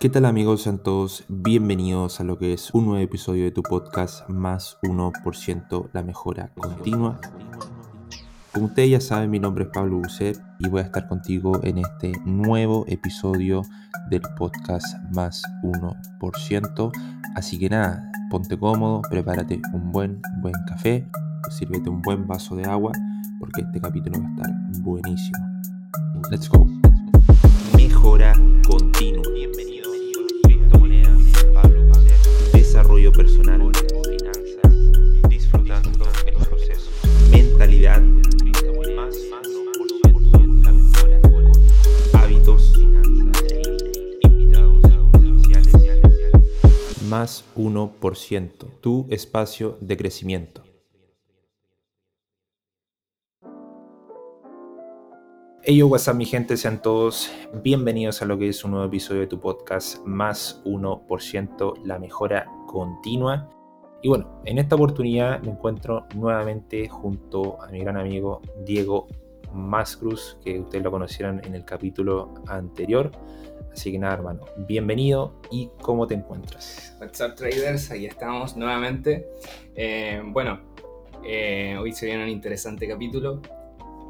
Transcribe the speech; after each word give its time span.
¿Qué 0.00 0.08
tal 0.08 0.26
amigos? 0.26 0.62
Sean 0.62 0.78
todos 0.78 1.24
bienvenidos 1.26 2.20
a 2.20 2.24
lo 2.24 2.38
que 2.38 2.52
es 2.52 2.72
un 2.72 2.86
nuevo 2.86 3.02
episodio 3.02 3.42
de 3.42 3.50
tu 3.50 3.64
podcast 3.64 4.28
Más 4.28 4.78
1% 4.84 5.90
La 5.92 6.04
Mejora 6.04 6.52
Continua. 6.54 7.20
Como 8.52 8.66
ustedes 8.66 8.90
ya 8.90 9.00
saben, 9.00 9.28
mi 9.28 9.40
nombre 9.40 9.64
es 9.64 9.70
Pablo 9.70 9.96
Bucet 9.96 10.40
y 10.60 10.68
voy 10.68 10.82
a 10.82 10.84
estar 10.84 11.08
contigo 11.08 11.60
en 11.64 11.78
este 11.78 12.12
nuevo 12.24 12.84
episodio 12.86 13.62
del 14.08 14.22
podcast 14.36 14.86
Más 15.16 15.42
1%. 15.64 16.92
Así 17.34 17.58
que 17.58 17.68
nada, 17.68 18.08
ponte 18.30 18.56
cómodo, 18.56 19.02
prepárate 19.10 19.60
un 19.72 19.90
buen, 19.90 20.22
buen 20.40 20.54
café, 20.68 21.08
sírvete 21.50 21.90
un 21.90 22.02
buen 22.02 22.24
vaso 22.24 22.54
de 22.54 22.66
agua 22.66 22.92
porque 23.40 23.62
este 23.62 23.80
capítulo 23.80 24.20
va 24.22 24.28
a 24.28 24.30
estar 24.30 24.80
buenísimo. 24.80 25.38
Let's 26.30 26.48
go. 26.48 26.68
Mejora 27.76 28.32
continua. 28.64 29.24
Bienvenido. 29.34 29.77
Desarrollo 32.78 33.10
personal, 33.10 33.72
finanzas, 34.04 35.28
disfrutando 35.28 36.06
el 36.24 36.34
proceso. 36.46 36.88
Mentalidad, 37.32 38.00
más. 38.94 39.16
Hábitos, 42.12 42.78
invitados 44.22 44.84
especiales. 45.50 47.02
Más 47.08 47.44
1%. 47.56 48.66
Tu 48.80 49.06
espacio 49.10 49.76
de 49.80 49.96
crecimiento. 49.96 50.67
Hey, 55.70 55.82
what's 55.82 56.08
up, 56.08 56.14
mi 56.14 56.24
gente, 56.24 56.56
sean 56.56 56.80
todos 56.80 57.30
bienvenidos 57.62 58.22
a 58.22 58.24
lo 58.24 58.38
que 58.38 58.48
es 58.48 58.64
un 58.64 58.70
nuevo 58.70 58.86
episodio 58.86 59.20
de 59.20 59.26
tu 59.26 59.38
podcast 59.38 60.02
Más 60.06 60.62
1%, 60.64 61.84
la 61.84 61.98
mejora 61.98 62.46
continua. 62.66 63.50
Y 64.00 64.08
bueno, 64.08 64.40
en 64.46 64.56
esta 64.56 64.76
oportunidad 64.76 65.42
me 65.42 65.50
encuentro 65.50 66.06
nuevamente 66.14 66.88
junto 66.88 67.60
a 67.60 67.66
mi 67.66 67.80
gran 67.80 67.98
amigo 67.98 68.40
Diego 68.64 69.08
Mascruz, 69.52 70.38
que 70.42 70.58
ustedes 70.58 70.82
lo 70.82 70.90
conocieron 70.90 71.44
en 71.44 71.54
el 71.54 71.66
capítulo 71.66 72.32
anterior. 72.46 73.10
Así 73.70 73.92
que 73.92 73.98
nada, 73.98 74.14
hermano, 74.14 74.46
bienvenido 74.66 75.34
y 75.50 75.68
¿cómo 75.82 76.06
te 76.06 76.14
encuentras? 76.14 76.96
What's 76.98 77.18
traders? 77.36 77.90
Aquí 77.90 78.06
estamos 78.06 78.56
nuevamente. 78.56 79.28
Eh, 79.74 80.22
bueno, 80.24 80.60
eh, 81.26 81.76
hoy 81.78 81.92
se 81.92 82.06
viene 82.06 82.22
un 82.24 82.30
interesante 82.30 82.88
capítulo. 82.88 83.42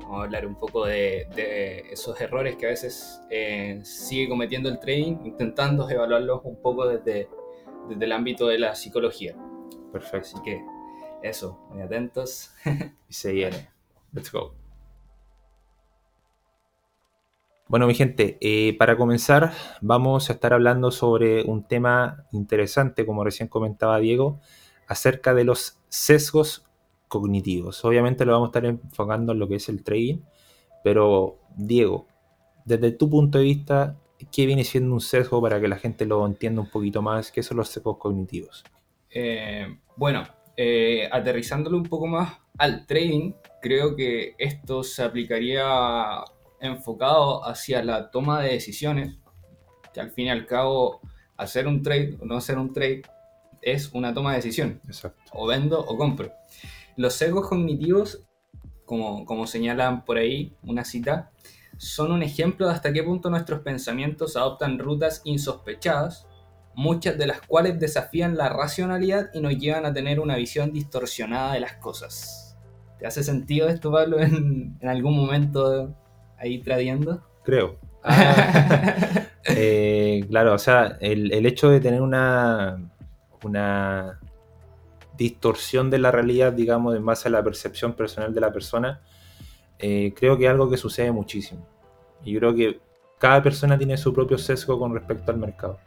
Vamos 0.09 0.23
a 0.23 0.25
hablar 0.25 0.47
un 0.47 0.55
poco 0.55 0.87
de, 0.87 1.29
de 1.37 1.81
esos 1.93 2.19
errores 2.19 2.57
que 2.57 2.65
a 2.65 2.71
veces 2.71 3.21
eh, 3.29 3.79
sigue 3.85 4.27
cometiendo 4.27 4.71
el 4.71 4.81
trading, 4.81 5.19
intentando 5.27 5.87
evaluarlos 5.91 6.41
un 6.45 6.63
poco 6.63 6.89
desde, 6.89 7.29
desde 7.91 8.05
el 8.07 8.13
ámbito 8.13 8.47
de 8.49 8.59
la 8.59 8.75
psicología. 8.75 9.37
Perfecto. 9.93 10.29
Así 10.29 10.43
que 10.43 10.65
eso, 11.23 11.61
muy 11.71 11.83
atentos. 11.83 12.55
Y 13.11 13.13
se 13.13 13.33
viene. 13.33 13.69
Let's 14.15 14.33
go. 14.33 14.55
Bueno, 17.67 17.87
mi 17.87 17.95
gente, 17.95 18.39
eh, 18.41 18.75
para 18.79 18.97
comenzar 18.97 19.53
vamos 19.83 20.31
a 20.31 20.33
estar 20.33 20.55
hablando 20.55 20.91
sobre 20.91 21.43
un 21.43 21.69
tema 21.69 22.25
interesante, 22.33 23.05
como 23.05 23.25
recién 23.25 23.51
comentaba 23.51 23.99
Diego, 23.99 24.41
acerca 24.87 25.35
de 25.35 25.45
los 25.45 25.79
sesgos 25.91 26.68
cognitivos. 27.09 27.85
Obviamente 27.85 28.25
lo 28.25 28.33
vamos 28.33 28.49
a 28.49 28.51
estar 28.51 28.65
enfocando 28.67 29.33
en 29.33 29.39
lo 29.39 29.49
que 29.49 29.57
es 29.57 29.69
el 29.69 29.83
trading, 29.83 30.19
pero 30.85 31.39
Diego, 31.57 32.07
desde 32.65 32.93
tu 32.93 33.11
punto 33.11 33.39
de 33.39 33.45
vista, 33.45 33.97
¿qué 34.31 34.47
viene 34.47 34.65
siendo 34.65 34.95
un 34.95 35.01
sesgo 35.01 35.41
para 35.43 35.61
que 35.61 35.69
la 35.69 35.77
gente 35.77 36.07
lo 36.07 36.25
entienda 36.27 36.61
un 36.61 36.71
poquito 36.71 37.03
más? 37.03 37.33
¿Qué 37.33 37.43
son 37.43 37.57
los 37.57 37.69
sesgos 37.69 37.99
cognitivos? 37.99 38.65
Eh, 39.11 39.67
bueno, 39.97 40.25
eh, 40.57 41.09
aterrizándolo 41.11 41.77
un 41.77 41.85
poco 41.85 42.07
más 42.07 42.39
al 42.59 42.87
trading, 42.87 43.33
creo 43.63 43.97
que 43.97 44.35
esto 44.39 44.83
se 44.83 45.03
aplicaría 45.03 46.25
enfocado 46.61 47.45
hacia 47.47 47.83
la 47.83 48.11
toma 48.11 48.43
de 48.43 48.53
decisiones, 48.53 49.17
que 49.95 50.01
al 50.01 50.11
fin 50.11 50.27
y 50.27 50.31
al 50.31 50.47
cabo 50.47 51.01
hacer 51.37 51.67
un 51.69 51.83
trade 51.83 52.19
o 52.21 52.27
no 52.27 52.37
hacer 52.37 52.59
un 52.59 52.73
trade 52.73 53.03
es 53.63 53.93
una 53.93 54.13
toma 54.13 54.31
de 54.31 54.37
decisión. 54.37 54.81
Exacto. 54.87 55.23
O 55.33 55.47
vendo 55.47 55.81
o 55.81 55.97
compro. 55.97 56.33
Los 56.99 57.15
sesgos 57.15 57.49
cognitivos, 57.49 58.25
como, 58.85 59.25
como 59.25 59.47
señalan 59.47 60.05
por 60.05 60.17
ahí 60.17 60.57
una 60.65 60.85
cita, 60.85 61.31
son 61.77 62.11
un 62.11 62.25
ejemplo 62.25 62.67
de 62.67 62.73
hasta 62.73 62.93
qué 62.93 63.05
punto 63.05 63.31
nuestros 63.31 63.61
pensamientos 63.61 64.37
adoptan 64.37 64.81
rutas 64.81 65.23
insospechadas, 65.23 66.27
muchas 66.75 67.17
de 67.17 67.29
las 67.29 67.41
cuales 67.41 67.79
desafían 67.79 68.37
la 68.37 68.49
racionalidad 68.49 69.31
y 69.33 69.41
nos 69.41 69.57
llevan 69.57 69.87
a 69.87 69.93
tener 69.93 70.19
una 70.19 70.35
visión 70.35 70.73
distorsionada 70.73 71.53
de 71.53 71.61
las 71.61 71.75
cosas. 71.75 72.59
¿Te 72.99 73.07
hace 73.07 73.23
sentido 73.23 73.69
esto, 73.69 73.93
Pablo, 73.93 74.19
en, 74.19 74.77
en 74.81 74.89
algún 74.89 75.17
momento 75.17 75.95
ahí 76.37 76.59
tradiendo? 76.63 77.23
Creo. 77.45 77.79
Ah, 78.03 79.29
eh, 79.45 80.25
claro, 80.29 80.55
o 80.55 80.59
sea, 80.59 80.99
el, 81.01 81.33
el 81.33 81.47
hecho 81.47 81.71
de 81.71 81.79
tener 81.79 82.03
una, 82.03 82.91
una 83.45 84.19
distorsión 85.19 85.91
de 85.91 85.99
la 85.99 86.11
realidad, 86.11 86.53
digamos, 86.55 86.97
en 86.97 87.05
base 87.05 87.29
a 87.29 87.31
la 87.31 87.43
percepción 87.43 87.93
personal 87.93 88.33
de 88.33 88.41
la 88.41 88.53
persona, 88.53 89.03
eh, 89.79 90.15
creo 90.17 90.39
que 90.39 90.45
es 90.45 90.51
algo 90.51 90.71
que 90.71 90.77
sucede 90.79 91.13
muchísimo. 91.13 91.67
Y 92.25 92.37
creo 92.39 92.55
que 92.55 92.81
cada 93.19 93.43
persona 93.43 93.77
tiene 93.77 93.97
su 93.99 94.15
propio 94.15 94.39
sesgo 94.39 94.79
con 94.79 94.95
respecto 94.95 95.31
al 95.33 95.39
mercado. 95.39 95.79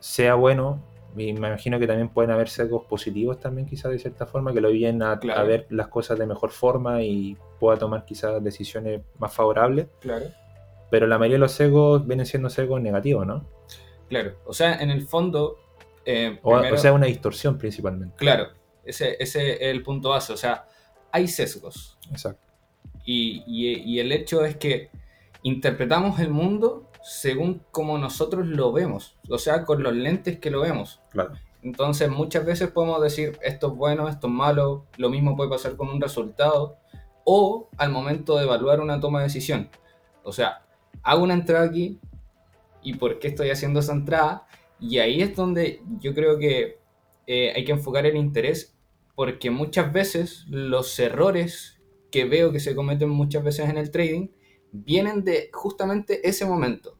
Sea 0.00 0.34
bueno, 0.34 0.82
y 1.16 1.32
me 1.32 1.48
imagino 1.48 1.78
que 1.78 1.86
también 1.86 2.08
pueden 2.08 2.32
haber 2.32 2.48
sesgos 2.48 2.84
positivos 2.86 3.38
también, 3.40 3.66
quizás 3.66 3.90
de 3.92 3.98
cierta 4.00 4.26
forma, 4.26 4.52
que 4.52 4.60
lo 4.60 4.70
lleven 4.70 5.02
a, 5.02 5.18
Claro. 5.20 5.40
a 5.40 5.44
ver 5.44 5.66
las 5.70 5.86
cosas 5.88 6.18
de 6.18 6.26
mejor 6.26 6.50
forma 6.50 7.02
y 7.02 7.36
pueda 7.60 7.78
tomar 7.78 8.04
quizás 8.04 8.42
decisiones 8.42 9.00
más 9.18 9.32
favorables. 9.32 9.86
Claro. 10.00 10.26
Pero 10.90 11.06
la 11.06 11.16
mayoría 11.18 11.36
de 11.36 11.40
los 11.40 11.52
sesgos 11.52 12.06
vienen 12.06 12.26
siendo 12.26 12.50
sesgos 12.50 12.80
negativos, 12.82 13.24
¿no? 13.26 13.44
Claro. 14.08 14.32
O 14.44 14.52
sea, 14.52 14.74
en 14.82 14.90
el 14.90 15.02
fondo... 15.06 15.58
eh, 16.04 16.38
O, 16.42 16.52
o 16.56 16.76
sea, 16.76 16.92
una 16.92 17.06
distorsión 17.06 17.56
principalmente. 17.56 18.16
Claro, 18.16 18.48
ese, 18.86 19.16
ese 19.20 19.52
es 19.54 19.60
el 19.74 19.82
punto 19.82 20.10
base. 20.10 20.32
O 20.32 20.36
sea, 20.36 20.66
hay 21.12 21.28
sesgos. 21.28 21.98
Exacto. 22.10 22.52
Y, 23.04 23.42
y- 23.46 23.80
y 23.82 24.00
el 24.00 24.12
hecho 24.12 24.44
es 24.44 24.56
que 24.56 24.90
interpretamos 25.42 26.20
el 26.20 26.30
mundo 26.30 26.90
según 27.02 27.62
como 27.70 27.98
nosotros 27.98 28.46
lo 28.46 28.72
vemos. 28.72 29.16
O 29.28 29.38
sea, 29.38 29.64
con 29.64 29.82
los 29.82 29.94
lentes 29.94 30.38
que 30.38 30.50
lo 30.50 30.60
vemos. 30.62 31.00
Claro. 31.10 31.32
Entonces, 31.62 32.08
muchas 32.10 32.44
veces 32.46 32.70
podemos 32.70 33.00
decir 33.02 33.38
esto 33.42 33.68
es 33.68 33.74
bueno, 33.74 34.08
esto 34.08 34.26
es 34.26 34.32
malo. 34.32 34.86
Lo 34.96 35.10
mismo 35.10 35.36
puede 35.36 35.50
pasar 35.50 35.76
con 35.76 35.88
un 35.88 36.00
resultado. 36.00 36.76
O 37.24 37.68
al 37.78 37.90
momento 37.90 38.36
de 38.36 38.44
evaluar 38.44 38.80
una 38.80 39.00
toma 39.00 39.20
de 39.20 39.24
decisión. 39.26 39.70
O 40.22 40.32
sea, 40.32 40.62
hago 41.02 41.22
una 41.22 41.34
entrada 41.34 41.64
aquí. 41.66 42.00
¿Y 42.82 42.94
por 42.94 43.18
qué 43.18 43.28
estoy 43.28 43.50
haciendo 43.50 43.80
esa 43.80 43.92
entrada? 43.92 44.46
Y 44.80 44.98
ahí 44.98 45.22
es 45.22 45.34
donde 45.36 45.82
yo 46.00 46.12
creo 46.14 46.38
que 46.38 46.78
eh, 47.26 47.52
hay 47.56 47.64
que 47.64 47.72
enfocar 47.72 48.04
el 48.04 48.16
interés. 48.16 48.73
Porque 49.14 49.50
muchas 49.50 49.92
veces 49.92 50.44
los 50.48 50.98
errores 50.98 51.80
que 52.10 52.24
veo 52.24 52.52
que 52.52 52.60
se 52.60 52.74
cometen 52.74 53.10
muchas 53.10 53.42
veces 53.44 53.68
en 53.68 53.76
el 53.76 53.90
trading 53.90 54.28
vienen 54.72 55.24
de 55.24 55.50
justamente 55.52 56.28
ese 56.28 56.44
momento. 56.46 56.98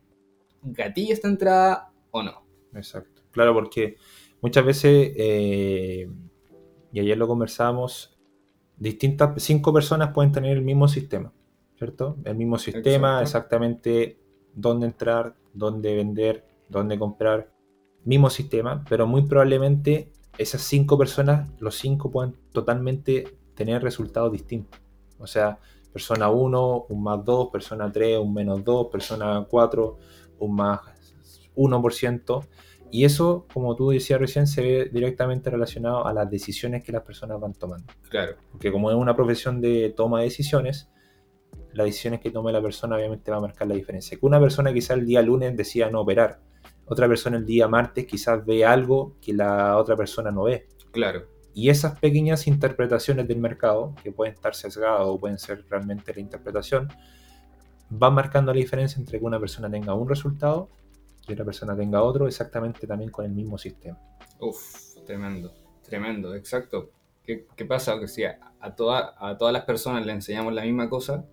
¿Gatilla 0.63 1.13
esta 1.13 1.29
entrada 1.29 1.93
o 2.11 2.23
no? 2.23 2.47
Exacto. 2.75 3.23
Claro, 3.31 3.53
porque 3.53 3.97
muchas 4.41 4.65
veces, 4.65 5.13
eh, 5.17 6.09
y 6.93 7.01
ayer 7.01 7.19
lo 7.19 7.27
conversábamos, 7.27 8.17
distintas, 8.77 9.43
cinco 9.43 9.73
personas 9.73 10.13
pueden 10.13 10.33
tener 10.33 10.57
el 10.57 10.63
mismo 10.63 10.89
sistema, 10.89 11.33
¿cierto? 11.77 12.17
El 12.25 12.37
mismo 12.37 12.59
sistema, 12.59 13.21
Exacto. 13.21 13.23
exactamente 13.23 14.19
dónde 14.55 14.87
entrar, 14.87 15.37
dónde 15.53 15.95
vender, 15.95 16.45
dónde 16.69 16.99
comprar, 16.99 17.51
mismo 18.05 18.31
sistema, 18.31 18.85
pero 18.89 19.07
muy 19.07 19.23
probablemente 19.23 20.13
esas 20.39 20.63
cinco 20.63 20.99
personas, 20.99 21.49
los 21.61 21.77
cinco 21.77 22.11
puedan 22.11 22.35
totalmente 22.53 23.37
tener 23.55 23.83
resultados 23.83 24.33
distintos. 24.33 24.81
O 25.19 25.27
sea, 25.27 25.59
persona 25.93 26.29
1, 26.29 26.87
un 26.89 27.03
más 27.03 27.25
2, 27.25 27.51
persona 27.51 27.91
3, 27.91 28.19
un 28.19 28.35
menos 28.35 28.65
2, 28.65 28.89
persona 28.91 29.47
4, 29.49 29.99
un 30.41 30.55
más 30.55 30.81
1%. 31.55 32.47
Y 32.91 33.05
eso, 33.05 33.47
como 33.53 33.75
tú 33.75 33.91
decías 33.91 34.21
recién, 34.21 34.47
se 34.47 34.63
ve 34.63 34.91
directamente 34.93 35.51
relacionado 35.51 36.07
a 36.07 36.13
las 36.13 36.31
decisiones 36.31 36.83
que 36.85 36.93
las 36.93 37.03
personas 37.03 37.41
van 37.41 37.55
tomando. 37.55 37.93
Claro, 38.09 38.37
Porque 38.53 38.71
como 38.71 38.91
es 38.91 38.97
una 38.97 39.17
profesión 39.17 39.61
de 39.61 39.93
toma 39.97 40.19
de 40.19 40.27
decisiones, 40.27 40.89
las 41.73 41.87
decisiones 41.87 42.21
que 42.21 42.31
tome 42.31 42.53
la 42.53 42.63
persona 42.63 42.97
obviamente 42.97 43.31
va 43.31 43.39
a 43.39 43.41
marcar 43.41 43.67
la 43.67 43.75
diferencia. 43.75 44.19
Que 44.19 44.27
una 44.27 44.39
persona 44.39 44.73
quizás 44.73 44.99
el 44.99 45.07
día 45.07 45.23
lunes 45.23 45.57
decida 45.57 45.91
no 45.91 46.03
operar, 46.03 46.41
otra 46.87 47.09
persona 47.09 47.37
el 47.39 47.47
día 47.47 47.69
martes 47.69 48.07
quizás 48.07 48.45
ve 48.45 48.65
algo 48.65 49.17
que 49.21 49.33
la 49.33 49.77
otra 49.79 49.97
persona 49.97 50.31
no 50.31 50.45
ve. 50.45 50.67
claro, 50.93 51.29
Y 51.55 51.69
esas 51.71 51.99
pequeñas 52.01 52.47
interpretaciones 52.47 53.29
del 53.29 53.39
mercado, 53.39 53.95
que 54.03 54.13
pueden 54.13 54.35
estar 54.35 54.55
sesgadas 54.55 55.03
o 55.05 55.19
pueden 55.21 55.39
ser 55.39 55.65
realmente 55.71 56.13
la 56.15 56.21
interpretación, 56.21 56.89
van 57.91 58.15
marcando 58.15 58.53
la 58.53 58.59
diferencia 58.59 58.99
entre 58.99 59.19
que 59.19 59.25
una 59.25 59.39
persona 59.41 59.71
tenga 59.71 59.95
un 59.95 60.09
resultado 60.09 60.69
y 61.29 61.33
otra 61.33 61.45
persona 61.45 61.77
tenga 61.77 62.03
otro 62.03 62.27
exactamente 62.27 62.87
también 62.87 63.11
con 63.11 63.25
el 63.25 63.33
mismo 63.33 63.57
sistema. 63.59 63.99
Uf, 64.41 64.95
tremendo, 65.07 65.53
tremendo, 65.83 66.35
exacto. 66.35 66.91
¿Qué, 67.23 67.47
qué 67.57 67.65
pasa? 67.65 67.99
Que 67.99 68.09
si 68.09 68.25
a, 68.25 68.39
a, 68.61 68.75
toda- 68.75 69.15
a 69.19 69.37
todas 69.39 69.53
las 69.53 69.65
personas 69.65 70.05
le 70.05 70.13
enseñamos 70.13 70.53
la 70.53 70.63
misma 70.63 70.89
cosa, 70.91 71.25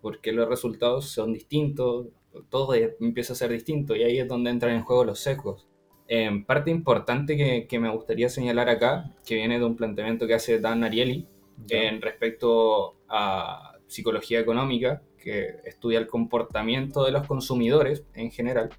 porque 0.00 0.32
los 0.32 0.48
resultados 0.48 1.08
son 1.08 1.32
distintos, 1.32 2.08
todo 2.48 2.74
empieza 2.74 3.32
a 3.32 3.36
ser 3.36 3.50
distinto 3.50 3.94
y 3.96 4.02
ahí 4.02 4.18
es 4.18 4.28
donde 4.28 4.50
entran 4.50 4.74
en 4.74 4.82
juego 4.82 5.04
los 5.04 5.20
sesgos. 5.20 5.68
En 6.08 6.44
parte 6.44 6.70
importante 6.70 7.36
que, 7.36 7.66
que 7.66 7.78
me 7.78 7.90
gustaría 7.90 8.28
señalar 8.28 8.68
acá, 8.68 9.14
que 9.24 9.36
viene 9.36 9.58
de 9.58 9.64
un 9.64 9.76
planteamiento 9.76 10.26
que 10.26 10.34
hace 10.34 10.58
Dan 10.58 10.84
Ariely, 10.84 11.26
en 11.68 12.02
respecto 12.02 12.96
a 13.08 13.78
psicología 13.86 14.40
económica, 14.40 15.02
que 15.22 15.56
estudia 15.64 15.98
el 15.98 16.06
comportamiento 16.06 17.04
de 17.04 17.12
los 17.12 17.26
consumidores 17.26 18.04
en 18.14 18.30
general, 18.30 18.70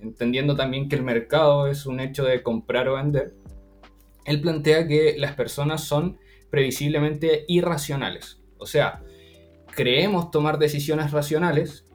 entendiendo 0.00 0.54
también 0.56 0.88
que 0.88 0.96
el 0.96 1.02
mercado 1.02 1.66
es 1.66 1.86
un 1.86 2.00
hecho 2.00 2.24
de 2.24 2.42
comprar 2.42 2.88
o 2.88 2.96
vender, 2.96 3.34
él 4.24 4.40
plantea 4.40 4.86
que 4.86 5.14
las 5.16 5.34
personas 5.34 5.84
son 5.84 6.18
previsiblemente 6.50 7.44
irracionales. 7.48 8.42
O 8.58 8.66
sea, 8.66 9.02
creemos 9.74 10.30
tomar 10.30 10.58
decisiones 10.58 11.12
racionales, 11.12 11.85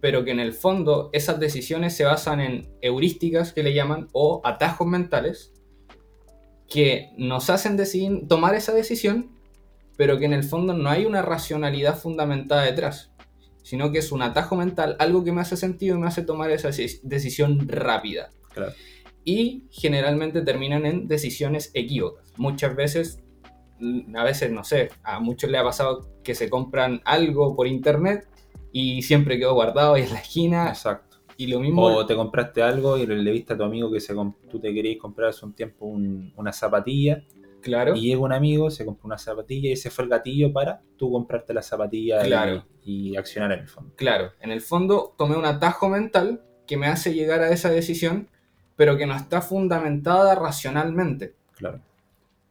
pero 0.00 0.24
que 0.24 0.30
en 0.30 0.40
el 0.40 0.52
fondo 0.52 1.10
esas 1.12 1.38
decisiones 1.38 1.94
se 1.96 2.04
basan 2.04 2.40
en 2.40 2.68
heurísticas 2.80 3.52
que 3.52 3.62
le 3.62 3.74
llaman 3.74 4.08
o 4.12 4.40
atajos 4.44 4.86
mentales 4.86 5.52
que 6.68 7.10
nos 7.18 7.50
hacen 7.50 7.76
decidir, 7.76 8.26
tomar 8.28 8.54
esa 8.54 8.72
decisión, 8.72 9.30
pero 9.96 10.18
que 10.18 10.24
en 10.24 10.32
el 10.32 10.44
fondo 10.44 10.72
no 10.72 10.88
hay 10.88 11.04
una 11.04 11.20
racionalidad 11.20 11.98
fundamentada 11.98 12.62
detrás, 12.62 13.12
sino 13.62 13.92
que 13.92 13.98
es 13.98 14.12
un 14.12 14.22
atajo 14.22 14.56
mental, 14.56 14.96
algo 14.98 15.24
que 15.24 15.32
me 15.32 15.40
hace 15.40 15.56
sentido 15.56 15.96
y 15.96 16.00
me 16.00 16.06
hace 16.06 16.22
tomar 16.22 16.50
esa 16.50 16.70
deci- 16.70 17.00
decisión 17.02 17.68
rápida. 17.68 18.30
Claro. 18.54 18.72
Y 19.24 19.64
generalmente 19.70 20.40
terminan 20.42 20.86
en 20.86 21.08
decisiones 21.08 21.70
equívocas. 21.74 22.32
Muchas 22.38 22.74
veces, 22.74 23.20
mm, 23.80 24.16
a 24.16 24.24
veces 24.24 24.50
no 24.50 24.64
sé, 24.64 24.88
a 25.02 25.20
muchos 25.20 25.50
le 25.50 25.58
ha 25.58 25.64
pasado 25.64 26.08
que 26.22 26.34
se 26.34 26.48
compran 26.48 27.02
algo 27.04 27.54
por 27.54 27.66
internet 27.66 28.26
y 28.72 29.02
siempre 29.02 29.38
quedó 29.38 29.54
guardado 29.54 29.94
ahí 29.94 30.02
en 30.04 30.12
la 30.12 30.20
esquina 30.20 30.68
Exacto. 30.68 31.18
y 31.36 31.46
lo 31.48 31.60
mismo... 31.60 31.82
O 31.84 32.06
te 32.06 32.14
compraste 32.16 32.62
algo 32.62 32.96
y 32.98 33.06
le 33.06 33.30
viste 33.32 33.54
a 33.54 33.56
tu 33.56 33.64
amigo 33.64 33.90
que 33.90 34.00
se 34.00 34.14
tú 34.50 34.58
te 34.60 34.72
querías 34.72 34.98
comprar 34.98 35.30
hace 35.30 35.44
un 35.44 35.52
tiempo 35.52 35.86
un- 35.86 36.32
una 36.36 36.52
zapatilla 36.52 37.24
claro. 37.60 37.94
y 37.96 38.02
llega 38.08 38.20
un 38.20 38.32
amigo, 38.32 38.70
se 38.70 38.84
compró 38.84 39.06
una 39.06 39.18
zapatilla 39.18 39.68
y 39.68 39.72
ese 39.72 39.90
fue 39.90 40.04
el 40.04 40.10
gatillo 40.10 40.52
para 40.52 40.80
tú 40.96 41.10
comprarte 41.10 41.52
la 41.54 41.62
zapatilla 41.62 42.24
y- 42.24 42.28
Claro. 42.28 42.64
y, 42.84 43.16
accionar 43.16 43.52
en 43.52 43.60
el 43.60 43.68
fondo. 43.68 43.92
Claro, 43.96 44.32
en 44.40 44.50
el 44.50 44.60
fondo 44.60 45.14
tomé 45.18 45.36
un 45.36 45.44
atajo 45.44 45.88
mental 45.88 46.42
que 46.66 46.76
me 46.76 46.86
hace 46.86 47.12
llegar 47.14 47.40
a 47.40 47.50
esa 47.50 47.70
decisión, 47.70 48.28
pero 48.76 48.96
que 48.96 49.04
no 49.06 49.14
está 49.16 49.42
fundamentada 49.42 50.34
racionalmente. 50.36 51.34
Claro. 51.56 51.80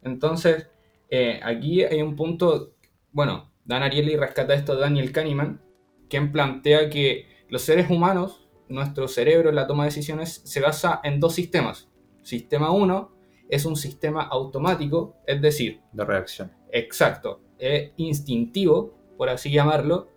Entonces, 0.02 0.68
eh, 1.08 1.40
aquí 1.42 1.82
hay 1.82 2.02
un 2.02 2.14
punto, 2.16 2.72
bueno, 3.12 3.50
Dan 3.64 3.82
Ariely 3.82 4.16
rescata 4.16 4.54
esto 4.54 4.74
de 4.74 4.82
Daniel 4.82 5.12
Kahneman, 5.12 5.60
quien 6.10 6.32
plantea 6.32 6.90
que 6.90 7.26
los 7.48 7.62
seres 7.62 7.88
humanos, 7.88 8.46
nuestro 8.68 9.08
cerebro 9.08 9.48
en 9.48 9.56
la 9.56 9.66
toma 9.66 9.84
de 9.84 9.90
decisiones, 9.90 10.42
se 10.44 10.60
basa 10.60 11.00
en 11.02 11.20
dos 11.20 11.34
sistemas. 11.34 11.88
Sistema 12.22 12.70
1 12.70 13.16
es 13.48 13.64
un 13.64 13.76
sistema 13.76 14.22
automático, 14.22 15.16
es 15.26 15.40
decir, 15.40 15.80
De 15.92 16.04
reacción. 16.04 16.52
Exacto, 16.70 17.40
es 17.58 17.92
instintivo, 17.96 18.94
por 19.16 19.30
así 19.30 19.50
llamarlo. 19.50 20.08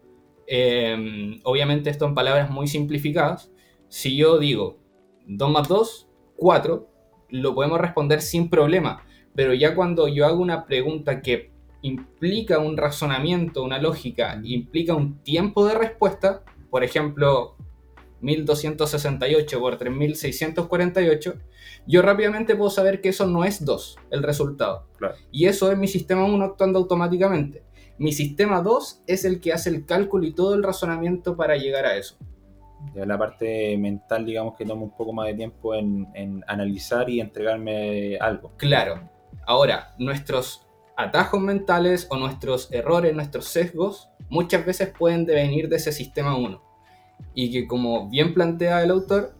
Eh, 0.45 1.39
obviamente 1.43 1.89
esto 1.89 2.05
en 2.05 2.15
palabras 2.15 2.49
muy 2.49 2.67
simplificadas. 2.67 3.51
Si 3.87 4.17
yo 4.17 4.37
digo 4.39 4.77
2 5.27 5.51
más 5.51 5.67
2, 5.67 6.09
4, 6.35 6.89
lo 7.29 7.55
podemos 7.55 7.79
responder 7.79 8.21
sin 8.21 8.49
problema. 8.49 9.05
Pero 9.35 9.53
ya 9.53 9.73
cuando 9.75 10.07
yo 10.07 10.25
hago 10.25 10.41
una 10.41 10.65
pregunta 10.65 11.21
que 11.21 11.52
implica 11.83 12.59
un 12.59 12.77
razonamiento, 12.77 13.61
una 13.61 13.77
lógica, 13.77 14.39
implica 14.43 14.95
un 14.95 15.19
tiempo 15.19 15.65
de 15.67 15.75
respuesta, 15.75 16.41
por 16.71 16.83
ejemplo, 16.83 17.55
1268 18.21 19.59
por 19.59 19.77
3648, 19.77 21.33
yo 21.85 22.01
rápidamente 22.01 22.55
puedo 22.55 22.71
saber 22.71 23.01
que 23.01 23.09
eso 23.09 23.27
no 23.27 23.43
es 23.43 23.63
2, 23.63 23.99
el 24.11 24.23
resultado. 24.23 24.87
Claro. 24.97 25.15
Y 25.31 25.45
eso 25.45 25.71
es 25.71 25.77
mi 25.77 25.87
sistema 25.87 26.23
1 26.23 26.43
actuando 26.43 26.79
automáticamente. 26.79 27.63
Mi 27.97 28.13
sistema 28.13 28.61
2 28.61 29.03
es 29.05 29.25
el 29.25 29.41
que 29.41 29.51
hace 29.51 29.69
el 29.69 29.85
cálculo 29.85 30.25
y 30.25 30.33
todo 30.33 30.55
el 30.55 30.63
razonamiento 30.63 31.35
para 31.35 31.57
llegar 31.57 31.85
a 31.85 31.97
eso. 31.97 32.15
Ya 32.95 33.05
la 33.05 33.17
parte 33.17 33.77
mental, 33.77 34.25
digamos 34.25 34.55
que 34.57 34.65
toma 34.65 34.83
un 34.83 34.95
poco 34.95 35.13
más 35.13 35.27
de 35.27 35.35
tiempo 35.35 35.75
en, 35.75 36.07
en 36.15 36.43
analizar 36.47 37.09
y 37.09 37.19
entregarme 37.19 38.17
algo. 38.17 38.51
Claro. 38.57 39.09
Ahora, 39.45 39.93
nuestros 39.99 40.62
atajos 40.97 41.41
mentales 41.41 42.07
o 42.09 42.17
nuestros 42.17 42.71
errores, 42.71 43.13
nuestros 43.15 43.45
sesgos, 43.45 44.09
muchas 44.29 44.65
veces 44.65 44.89
pueden 44.97 45.25
devenir 45.25 45.69
de 45.69 45.77
ese 45.77 45.91
sistema 45.91 46.35
1. 46.37 46.61
Y 47.35 47.51
que 47.51 47.67
como 47.67 48.09
bien 48.09 48.33
plantea 48.33 48.83
el 48.83 48.91
autor, 48.91 49.33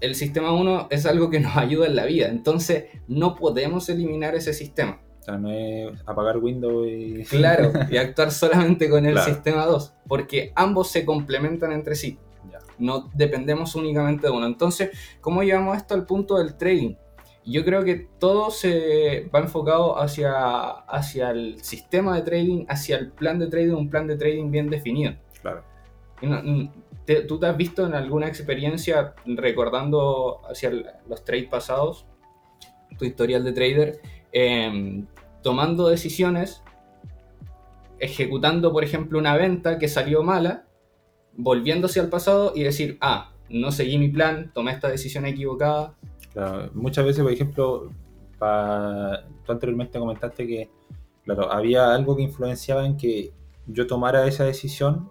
el 0.00 0.14
sistema 0.14 0.52
1 0.52 0.88
es 0.90 1.06
algo 1.06 1.30
que 1.30 1.40
nos 1.40 1.56
ayuda 1.56 1.86
en 1.86 1.96
la 1.96 2.04
vida. 2.04 2.28
Entonces, 2.28 2.86
no 3.08 3.34
podemos 3.36 3.88
eliminar 3.88 4.34
ese 4.34 4.52
sistema. 4.52 5.00
O 5.20 5.24
sea, 5.24 5.38
no 5.38 5.52
es 5.52 5.92
apagar 6.04 6.38
Windows 6.38 6.88
y... 6.88 7.22
Claro, 7.24 7.70
y 7.90 7.96
actuar 7.96 8.32
solamente 8.32 8.90
con 8.90 9.06
el 9.06 9.12
Claro. 9.14 9.32
sistema 9.32 9.66
2, 9.66 9.94
porque 10.08 10.52
ambos 10.56 10.90
se 10.90 11.04
complementan 11.04 11.70
entre 11.70 11.94
sí. 11.94 12.18
Ya. 12.50 12.58
No 12.78 13.08
dependemos 13.14 13.76
únicamente 13.76 14.26
de 14.26 14.32
uno. 14.32 14.46
Entonces, 14.46 14.90
¿cómo 15.20 15.44
llevamos 15.44 15.76
esto 15.76 15.94
al 15.94 16.06
punto 16.06 16.38
del 16.38 16.56
trading? 16.56 16.94
Yo 17.44 17.64
creo 17.64 17.82
que 17.84 18.08
todo 18.20 18.50
se 18.50 19.28
va 19.34 19.40
enfocado 19.40 19.98
hacia, 19.98 20.32
hacia 20.70 21.30
el 21.30 21.62
sistema 21.62 22.14
de 22.16 22.22
trading, 22.22 22.66
hacia 22.68 22.96
el 22.98 23.10
plan 23.10 23.38
de 23.40 23.48
trading, 23.48 23.72
un 23.74 23.90
plan 23.90 24.06
de 24.06 24.16
trading 24.16 24.50
bien 24.50 24.70
definido. 24.70 25.14
Claro. 25.40 25.64
Te- 27.04 27.22
¿Tú 27.22 27.40
te 27.40 27.46
has 27.46 27.56
visto 27.56 27.84
en 27.84 27.94
alguna 27.94 28.28
experiencia 28.28 29.14
recordando 29.26 30.40
hacia 30.48 30.70
los 31.08 31.24
trades 31.24 31.48
pasados, 31.48 32.06
tu 32.96 33.04
historial 33.04 33.42
de 33.42 33.52
trader, 33.52 34.00
em, 34.30 35.06
tomando 35.42 35.88
decisiones, 35.88 36.62
ejecutando, 37.98 38.72
por 38.72 38.84
ejemplo, 38.84 39.18
una 39.18 39.36
venta 39.36 39.78
que 39.78 39.88
salió 39.88 40.22
mala, 40.22 40.64
volviéndose 41.34 41.98
al 41.98 42.08
pasado 42.08 42.52
y 42.54 42.62
decir, 42.62 42.98
ah, 43.00 43.32
no 43.48 43.72
seguí 43.72 43.98
mi 43.98 44.08
plan, 44.08 44.52
tomé 44.54 44.72
esta 44.72 44.88
decisión 44.88 45.26
equivocada? 45.26 45.94
Claro, 46.32 46.70
Muchas 46.74 47.04
veces, 47.04 47.22
por 47.22 47.32
ejemplo, 47.32 47.90
pa- 48.38 49.24
tú 49.44 49.52
anteriormente 49.52 49.98
comentaste 49.98 50.46
que 50.46 50.70
claro, 51.24 51.50
había 51.52 51.94
algo 51.94 52.16
que 52.16 52.22
influenciaba 52.22 52.86
en 52.86 52.96
que 52.96 53.32
yo 53.66 53.86
tomara 53.86 54.26
esa 54.26 54.44
decisión 54.44 55.10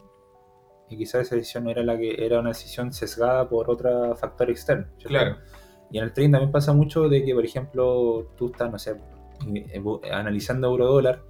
y 0.89 0.97
quizás 0.97 1.21
esa 1.21 1.35
decisión 1.35 1.69
era 1.69 1.83
la 1.83 1.97
que 1.97 2.25
era 2.25 2.39
una 2.39 2.49
decisión 2.49 2.91
sesgada 2.91 3.47
por 3.47 3.69
otro 3.69 4.15
factor 4.15 4.49
externo. 4.49 4.87
¿cierto? 4.97 5.09
Claro. 5.09 5.37
Y 5.89 5.97
en 5.99 6.05
el 6.05 6.13
trading 6.13 6.31
también 6.31 6.51
pasa 6.51 6.73
mucho 6.73 7.07
de 7.07 7.23
que, 7.23 7.33
por 7.33 7.45
ejemplo, 7.45 8.27
tú 8.37 8.47
estás, 8.47 8.71
no 8.71 8.79
sé, 8.79 8.95
analizando 10.11 10.67
euro 10.67 10.87
dólar 10.87 11.21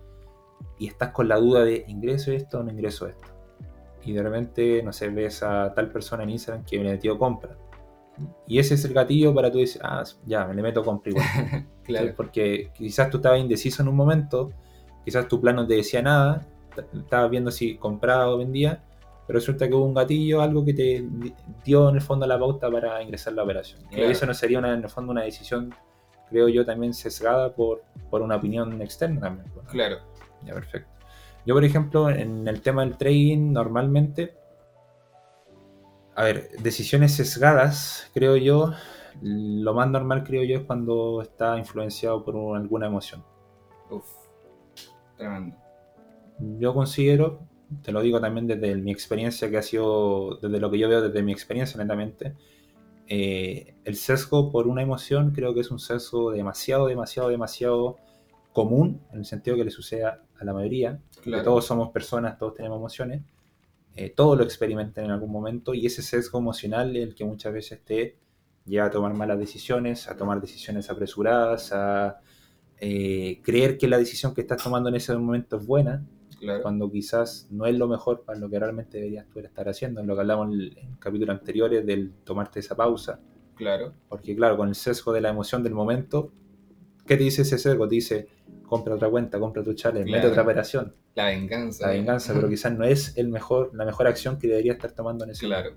y 0.77 0.87
estás 0.87 1.09
con 1.11 1.27
la 1.27 1.37
duda 1.37 1.63
de 1.63 1.83
ingreso 1.87 2.31
esto 2.31 2.59
o 2.59 2.63
no 2.63 2.71
ingreso 2.71 3.07
esto. 3.07 3.27
Y 4.03 4.13
de 4.13 4.23
repente, 4.23 4.81
no 4.83 4.93
sé, 4.93 5.09
ves 5.09 5.43
a 5.43 5.73
tal 5.73 5.91
persona 5.91 6.23
en 6.23 6.31
Instagram 6.31 6.65
que 6.65 6.79
metió 6.79 7.17
compra. 7.17 7.55
Y 8.47 8.59
ese 8.59 8.75
es 8.75 8.85
el 8.85 8.93
gatillo 8.93 9.33
para 9.33 9.51
tú 9.51 9.57
decir, 9.59 9.81
ah, 9.83 10.03
ya, 10.25 10.45
me 10.45 10.53
le 10.53 10.61
meto 10.61 10.83
compra 10.83 11.09
igual. 11.11 11.25
¿sí? 11.25 11.65
Claro, 11.83 12.13
Porque 12.15 12.71
quizás 12.73 13.09
tú 13.09 13.17
estabas 13.17 13.39
indeciso 13.39 13.81
en 13.81 13.89
un 13.89 13.95
momento, 13.95 14.51
quizás 15.03 15.27
tu 15.27 15.41
plan 15.41 15.55
no 15.55 15.65
te 15.67 15.75
decía 15.75 16.01
nada, 16.01 16.45
estabas 16.93 17.29
viendo 17.31 17.51
si 17.51 17.75
compraba 17.75 18.29
o 18.29 18.37
vendía, 18.37 18.83
pero 19.27 19.39
resulta 19.39 19.67
que 19.67 19.73
hubo 19.73 19.85
un 19.85 19.93
gatillo, 19.93 20.41
algo 20.41 20.63
que 20.63 20.73
te 20.73 21.05
di- 21.09 21.33
dio 21.65 21.89
en 21.89 21.95
el 21.95 22.01
fondo 22.01 22.25
la 22.27 22.37
pauta 22.39 22.69
para 22.71 23.01
ingresar 23.01 23.33
la 23.33 23.43
operación. 23.43 23.81
Y 23.91 23.95
Claro. 23.95 24.11
eso 24.11 24.25
no 24.25 24.33
sería 24.33 24.59
una- 24.59 24.73
en 24.73 24.83
el 24.83 24.89
fondo 24.89 25.11
una 25.11 25.23
decisión, 25.23 25.73
creo 26.29 26.47
yo, 26.49 26.65
también 26.65 26.93
sesgada 26.93 27.53
por, 27.53 27.83
por 28.09 28.21
una 28.21 28.35
opinión 28.37 28.81
externa 28.81 29.19
también. 29.21 29.47
claro. 29.69 29.97
Ya, 30.45 30.53
perfecto. 30.53 30.89
Yo, 31.45 31.55
por 31.55 31.63
ejemplo, 31.65 32.09
en 32.09 32.47
el 32.47 32.61
tema 32.61 32.83
del 32.85 32.95
trading, 32.97 33.51
normalmente, 33.51 34.35
a 36.15 36.23
ver, 36.23 36.49
decisiones 36.61 37.13
sesgadas, 37.15 38.09
creo 38.13 38.35
yo, 38.37 38.71
lo 39.21 39.73
más 39.73 39.89
normal, 39.89 40.23
creo 40.23 40.43
yo, 40.43 40.57
es 40.59 40.65
cuando 40.65 41.21
está 41.21 41.57
influenciado 41.57 42.23
por 42.23 42.35
un- 42.35 42.57
alguna 42.57 42.87
emoción. 42.87 43.23
Uf, 43.89 44.05
tremendo. 45.17 45.55
Yo 46.59 46.73
considero, 46.73 47.39
te 47.83 47.91
lo 47.91 48.01
digo 48.01 48.19
también 48.19 48.47
desde 48.47 48.75
mi 48.75 48.91
experiencia, 48.91 49.49
que 49.49 49.57
ha 49.57 49.61
sido, 49.61 50.37
desde 50.41 50.59
lo 50.59 50.71
que 50.71 50.79
yo 50.79 50.89
veo 50.89 51.01
desde 51.01 51.21
mi 51.23 51.31
experiencia 51.31 51.77
netamente, 51.77 52.35
eh, 53.07 53.75
el 53.83 53.95
sesgo 53.95 54.51
por 54.51 54.67
una 54.67 54.81
emoción 54.81 55.31
creo 55.31 55.53
que 55.53 55.59
es 55.61 55.71
un 55.71 55.79
sesgo 55.79 56.31
demasiado, 56.31 56.87
demasiado, 56.87 57.29
demasiado 57.29 57.97
común, 58.53 59.01
en 59.11 59.19
el 59.19 59.25
sentido 59.25 59.55
que 59.57 59.65
le 59.65 59.71
sucede 59.71 60.05
a 60.05 60.19
la 60.41 60.53
mayoría, 60.53 60.99
que 61.15 61.21
Claro. 61.23 61.43
todos 61.43 61.65
somos 61.65 61.89
personas, 61.91 62.37
todos 62.37 62.55
tenemos 62.55 62.77
emociones, 62.77 63.21
eh, 63.95 64.09
todo 64.09 64.35
lo 64.35 64.43
experimenten 64.43 65.05
en 65.05 65.11
algún 65.11 65.31
momento 65.31 65.73
y 65.73 65.85
ese 65.85 66.01
sesgo 66.01 66.39
emocional 66.39 66.95
el 66.95 67.13
que 67.15 67.25
muchas 67.25 67.53
veces 67.53 67.81
te 67.83 68.17
lleva 68.65 68.85
a 68.85 68.89
tomar 68.91 69.13
malas 69.13 69.37
decisiones, 69.39 70.07
a 70.07 70.15
tomar 70.15 70.39
decisiones 70.39 70.89
apresuradas, 70.89 71.71
a 71.73 72.19
eh, 72.79 73.41
creer 73.43 73.77
que 73.77 73.87
la 73.87 73.97
decisión 73.97 74.33
que 74.33 74.41
estás 74.41 74.63
tomando 74.63 74.89
en 74.89 74.95
ese 74.95 75.15
momento 75.15 75.57
es 75.57 75.65
buena, 75.65 76.05
Claro. 76.39 76.63
cuando 76.63 76.89
quizás 76.89 77.47
no 77.51 77.67
es 77.67 77.75
lo 77.77 77.87
mejor 77.87 78.23
para 78.23 78.39
lo 78.39 78.49
que 78.49 78.57
realmente 78.57 78.97
deberías 78.97 79.27
tú 79.29 79.39
estar 79.39 79.69
haciendo, 79.69 80.01
en 80.01 80.07
lo 80.07 80.15
que 80.15 80.21
hablamos 80.21 80.47
en 80.55 80.75
en 80.75 80.95
capítulos 80.95 81.37
anteriores 81.37 81.85
del 81.85 82.13
tomarte 82.23 82.59
esa 82.61 82.75
pausa, 82.75 83.19
Claro. 83.55 83.93
porque 84.09 84.35
claro, 84.35 84.57
con 84.57 84.67
el 84.69 84.73
sesgo 84.73 85.13
de 85.13 85.21
la 85.21 85.29
emoción 85.29 85.61
del 85.61 85.73
momento, 85.75 86.31
¿qué 87.05 87.15
te 87.15 87.23
dice 87.25 87.43
ese 87.43 87.59
sesgo? 87.59 87.87
Te 87.87 87.93
dice, 87.95 88.27
compra 88.71 88.95
otra 88.95 89.09
cuenta, 89.09 89.37
compra 89.37 89.61
tu 89.63 89.73
challenge, 89.73 90.05
mete 90.05 90.19
Claro. 90.19 90.29
otra 90.29 90.43
operación, 90.43 90.95
La 91.13 91.25
venganza. 91.25 91.87
la 91.87 91.91
venganza, 91.93 92.33
pero 92.33 92.47
quizás 92.53 92.71
no 92.71 92.85
es 92.85 93.17
el 93.17 93.27
mejor, 93.27 93.71
la 93.73 93.83
mejor 93.83 94.07
acción 94.07 94.39
que 94.39 94.47
debería 94.47 94.71
estar 94.71 94.93
tomando 94.93 95.25
en 95.25 95.31
ese 95.31 95.45
Claro. 95.45 95.71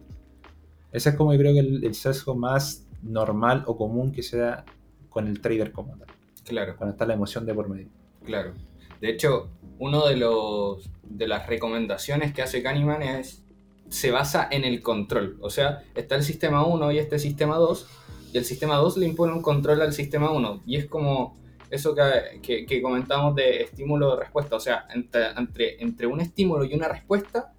Ese 0.93 1.09
es 1.11 1.17
como 1.17 1.33
yo 1.33 1.41
creo 1.41 1.53
que 1.55 1.59
el, 1.59 1.85
el 1.85 1.95
sesgo 1.97 2.37
más 2.37 2.87
normal 3.03 3.65
o 3.67 3.77
común 3.77 4.13
que 4.13 4.23
se 4.23 4.39
da 4.39 4.65
con 5.09 5.27
el 5.27 5.41
trader 5.41 5.73
como 5.73 5.97
tal, 5.97 6.07
Claro. 6.45 6.77
cuando 6.77 6.93
está 6.93 7.05
la 7.05 7.15
emoción 7.15 7.45
de 7.47 7.53
por 7.55 7.69
medio. 7.69 7.89
Claro. 8.25 8.53
De 9.01 9.11
hecho, 9.11 9.49
uno 9.81 10.07
de 10.07 10.17
los 10.17 10.89
de 11.03 11.27
las 11.27 11.49
recomendaciones 11.49 12.33
que 12.33 12.43
hace 12.43 12.63
Kahneman 12.63 13.03
es 13.03 13.45
se 13.89 14.13
basa 14.13 14.47
en 14.51 14.65
el 14.65 14.83
control. 14.83 15.37
O 15.41 15.51
sea, 15.51 15.83
está 15.97 16.15
el 16.15 16.23
sistema 16.23 16.65
1 16.65 16.93
y 16.93 16.99
este 16.99 17.19
sistema 17.19 17.57
2, 17.57 17.87
y 18.33 18.39
el 18.39 18.45
sistema 18.45 18.77
2 18.77 18.97
le 18.99 19.07
impone 19.07 19.33
un 19.33 19.43
control 19.43 19.83
al 19.83 19.93
sistema 19.93 20.31
1. 20.31 20.63
Y 20.65 20.77
es 20.77 20.87
como 20.87 21.37
eso 21.75 21.95
que, 21.95 22.41
que, 22.41 22.67
que 22.67 22.83
comentamos 22.83 23.35
de 23.35 23.63
estímulo-respuesta. 23.63 24.57
O 24.57 24.61
sea, 24.61 24.87
entre, 24.95 25.31
entre, 25.37 25.83
entre 25.83 26.07
un 26.07 26.21
estímulo 26.21 26.65
y 26.65 26.75
una 26.75 26.89
respuesta 26.89 27.53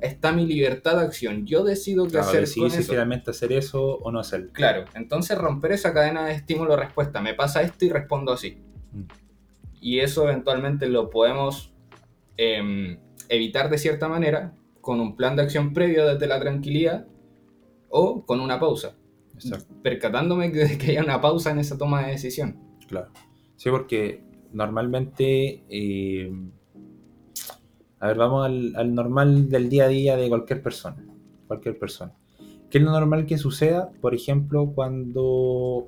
está 0.00 0.32
mi 0.32 0.46
libertad 0.46 0.96
de 0.96 1.02
acción. 1.06 1.46
Yo 1.46 1.62
decido 1.64 2.04
qué 2.04 2.12
Claro, 2.12 2.26
hacer 2.28 2.40
decidir 2.40 2.62
con 2.62 2.70
si 2.72 2.78
eso. 2.82 2.92
finalmente 2.92 3.30
hacer 3.30 3.52
eso 3.52 3.98
o 3.98 4.10
no 4.10 4.18
hacerlo. 4.18 4.50
Claro, 4.52 4.84
entonces 4.94 5.38
romper 5.38 5.72
esa 5.72 5.92
cadena 5.94 6.26
de 6.26 6.32
estímulo-respuesta. 6.32 7.20
Me 7.20 7.34
pasa 7.34 7.62
esto 7.62 7.84
y 7.84 7.90
respondo 7.90 8.32
así. 8.32 8.58
Mm. 8.92 9.02
Y 9.80 10.00
eso 10.00 10.24
eventualmente 10.24 10.88
lo 10.88 11.10
podemos 11.10 11.72
em, 12.36 12.98
evitar 13.28 13.70
de 13.70 13.78
cierta 13.78 14.08
manera 14.08 14.54
con 14.80 15.00
un 15.00 15.16
plan 15.16 15.36
de 15.36 15.42
acción 15.42 15.72
previo 15.72 16.06
desde 16.06 16.26
la 16.26 16.40
tranquilidad 16.40 17.06
o 17.88 18.24
con 18.26 18.40
una 18.40 18.58
pausa. 18.58 18.96
Exacto. 19.34 19.74
Percatándome 19.82 20.50
que, 20.52 20.78
que 20.78 20.90
haya 20.92 21.02
una 21.02 21.20
pausa 21.20 21.50
en 21.50 21.58
esa 21.58 21.78
toma 21.78 22.04
de 22.04 22.12
decisión. 22.12 22.58
Claro. 22.88 23.10
Sí, 23.62 23.70
porque 23.70 24.20
normalmente, 24.52 25.62
eh, 25.68 26.32
a 28.00 28.08
ver, 28.08 28.16
vamos 28.16 28.44
al, 28.44 28.74
al 28.74 28.92
normal 28.92 29.48
del 29.48 29.68
día 29.68 29.84
a 29.84 29.88
día 29.88 30.16
de 30.16 30.28
cualquier 30.28 30.60
persona. 30.64 31.06
Cualquier 31.46 31.78
persona. 31.78 32.12
¿Qué 32.68 32.78
es 32.78 32.84
lo 32.84 32.90
normal 32.90 33.24
que 33.24 33.38
suceda? 33.38 33.92
Por 34.00 34.16
ejemplo, 34.16 34.72
cuando 34.74 35.86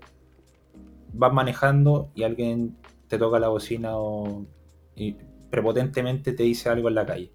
vas 1.15 1.33
manejando 1.33 2.13
y 2.15 2.23
alguien 2.23 2.77
te 3.09 3.19
toca 3.19 3.41
la 3.41 3.49
bocina 3.49 3.99
o 3.99 4.47
y 4.95 5.17
prepotentemente 5.51 6.33
te 6.33 6.45
dice 6.45 6.69
algo 6.69 6.89
en 6.89 6.95
la 6.95 7.07
calle. 7.07 7.33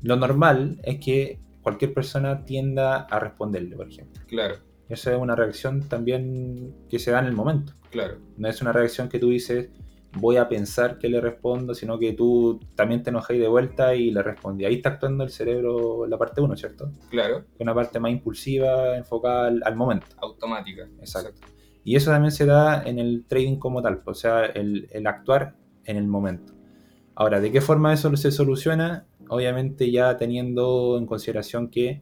Lo 0.00 0.16
normal 0.16 0.80
es 0.82 0.98
que 0.98 1.40
cualquier 1.60 1.92
persona 1.92 2.46
tienda 2.46 3.02
a 3.02 3.18
responderle, 3.18 3.76
por 3.76 3.86
ejemplo. 3.86 4.22
Claro, 4.26 4.54
Esa 4.88 5.12
es 5.14 5.18
una 5.20 5.34
reacción 5.36 5.88
también 5.88 6.74
que 6.88 6.98
se 6.98 7.10
da 7.10 7.20
en 7.20 7.26
el 7.26 7.32
momento. 7.32 7.72
claro, 7.90 8.18
No 8.36 8.48
es 8.48 8.60
una 8.62 8.72
reacción 8.72 9.08
que 9.08 9.18
tú 9.18 9.30
dices, 9.30 9.70
voy 10.18 10.36
a 10.36 10.48
pensar 10.48 10.98
que 10.98 11.08
le 11.08 11.20
respondo, 11.20 11.74
sino 11.74 11.98
que 11.98 12.12
tú 12.12 12.60
también 12.74 13.02
te 13.02 13.10
enojáis 13.10 13.40
de 13.40 13.48
vuelta 13.48 13.94
y 13.94 14.10
le 14.10 14.22
respondí. 14.22 14.64
Ahí 14.66 14.74
está 14.74 14.90
actuando 14.90 15.24
el 15.24 15.30
cerebro, 15.30 16.06
la 16.06 16.18
parte 16.18 16.40
1, 16.42 16.56
¿cierto? 16.56 16.90
claro, 17.08 17.44
Una 17.58 17.74
parte 17.74 17.98
más 18.00 18.12
impulsiva, 18.12 18.96
enfocada 18.98 19.46
al, 19.48 19.62
al 19.64 19.76
momento. 19.76 20.06
automática. 20.18 20.88
Exacto. 20.98 21.40
Y 21.84 21.96
eso 21.96 22.10
también 22.10 22.30
se 22.32 22.44
da 22.46 22.82
en 22.84 22.98
el 22.98 23.24
trading 23.26 23.56
como 23.56 23.80
tal, 23.82 24.02
o 24.04 24.14
sea, 24.14 24.44
el, 24.46 24.88
el 24.92 25.06
actuar 25.06 25.56
en 25.84 25.96
el 25.96 26.06
momento. 26.06 26.52
Ahora, 27.14 27.40
¿de 27.40 27.50
qué 27.50 27.60
forma 27.60 27.92
eso 27.92 28.14
se 28.16 28.30
soluciona? 28.30 29.06
Obviamente 29.28 29.90
ya 29.90 30.16
teniendo 30.16 30.96
en 30.98 31.06
consideración 31.06 31.68
que, 31.70 32.00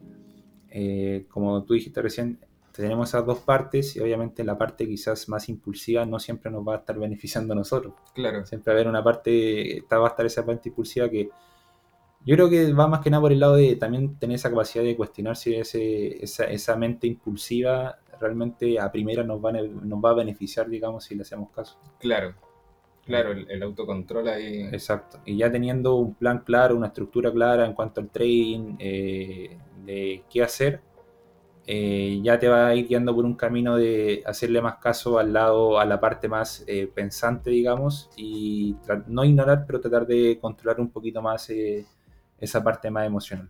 eh, 0.69 1.25
como 1.29 1.63
tú 1.63 1.73
dijiste 1.73 2.01
recién, 2.01 2.39
tenemos 2.71 3.09
esas 3.09 3.25
dos 3.25 3.39
partes 3.39 3.95
y 3.95 3.99
obviamente 3.99 4.43
la 4.43 4.57
parte 4.57 4.87
quizás 4.87 5.27
más 5.29 5.49
impulsiva 5.49 6.05
no 6.05 6.19
siempre 6.19 6.51
nos 6.51 6.67
va 6.67 6.75
a 6.75 6.77
estar 6.77 6.97
beneficiando 6.99 7.53
a 7.53 7.55
nosotros. 7.55 7.93
Claro, 8.13 8.45
Siempre 8.45 8.71
va 8.71 8.77
a 8.77 8.79
haber 8.79 8.87
una 8.89 9.03
parte, 9.03 9.77
esta 9.77 9.97
va 9.97 10.07
a 10.07 10.09
estar 10.11 10.25
esa 10.25 10.45
parte 10.45 10.69
impulsiva 10.69 11.09
que 11.09 11.29
yo 12.23 12.35
creo 12.35 12.49
que 12.49 12.71
va 12.71 12.87
más 12.87 12.99
que 13.01 13.09
nada 13.09 13.21
por 13.21 13.31
el 13.31 13.39
lado 13.39 13.55
de 13.55 13.75
también 13.75 14.15
tener 14.17 14.35
esa 14.35 14.49
capacidad 14.49 14.83
de 14.83 14.95
cuestionar 14.95 15.35
si 15.35 15.55
ese, 15.55 16.23
esa, 16.23 16.45
esa 16.45 16.75
mente 16.75 17.07
impulsiva 17.07 17.97
realmente 18.19 18.79
a 18.79 18.91
primera 18.91 19.23
nos 19.23 19.43
va, 19.43 19.49
a, 19.49 19.53
nos 19.53 19.99
va 19.99 20.11
a 20.11 20.13
beneficiar, 20.13 20.69
digamos, 20.69 21.03
si 21.03 21.15
le 21.15 21.23
hacemos 21.23 21.49
caso. 21.49 21.79
claro, 21.99 22.35
claro, 23.03 23.31
el, 23.31 23.49
el 23.49 23.63
autocontrol 23.63 24.27
ahí. 24.27 24.61
Exacto. 24.71 25.19
Y 25.25 25.37
ya 25.37 25.51
teniendo 25.51 25.95
un 25.95 26.13
plan 26.13 26.43
claro, 26.45 26.75
una 26.75 26.87
estructura 26.87 27.31
clara 27.31 27.65
en 27.65 27.73
cuanto 27.73 27.99
al 27.99 28.09
trading, 28.09 28.75
eh, 28.77 29.57
de 29.83 30.23
qué 30.29 30.43
hacer, 30.43 30.81
eh, 31.67 32.19
ya 32.23 32.39
te 32.39 32.47
va 32.47 32.67
a 32.67 32.75
ir 32.75 32.87
guiando 32.87 33.13
por 33.15 33.25
un 33.25 33.35
camino 33.35 33.77
de 33.77 34.23
hacerle 34.25 34.61
más 34.61 34.77
caso 34.77 35.19
al 35.19 35.33
lado, 35.33 35.79
a 35.79 35.85
la 35.85 35.99
parte 35.99 36.27
más 36.27 36.63
eh, 36.67 36.87
pensante, 36.93 37.49
digamos, 37.51 38.09
y 38.17 38.75
no 39.07 39.23
ignorar, 39.23 39.65
pero 39.67 39.79
tratar 39.79 40.07
de 40.07 40.37
controlar 40.41 40.79
un 40.81 40.89
poquito 40.91 41.21
más 41.21 41.49
eh, 41.49 41.85
esa 42.39 42.63
parte 42.63 42.89
más 42.91 43.05
emocional. 43.07 43.49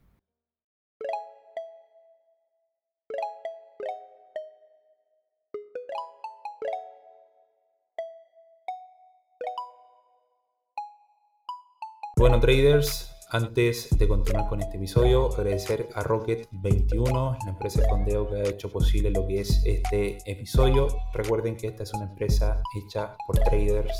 Bueno, 12.18 12.39
traders, 12.39 13.11
antes 13.34 13.98
de 13.98 14.08
continuar 14.10 14.50
con 14.50 14.62
este 14.62 14.76
episodio, 14.76 15.28
agradecer 15.34 15.88
a 15.96 16.04
Rocket21, 16.04 17.38
la 17.46 17.52
empresa 17.52 17.82
de 17.82 17.88
fondeo 17.88 18.28
que 18.28 18.36
ha 18.36 18.44
hecho 18.44 18.70
posible 18.70 19.10
lo 19.10 19.26
que 19.26 19.40
es 19.40 19.64
este 19.66 20.18
episodio. 20.30 20.88
Recuerden 21.14 21.56
que 21.56 21.68
esta 21.68 21.84
es 21.84 21.94
una 21.94 22.06
empresa 22.06 22.62
hecha 22.78 23.16
por 23.26 23.40
traders 23.40 23.98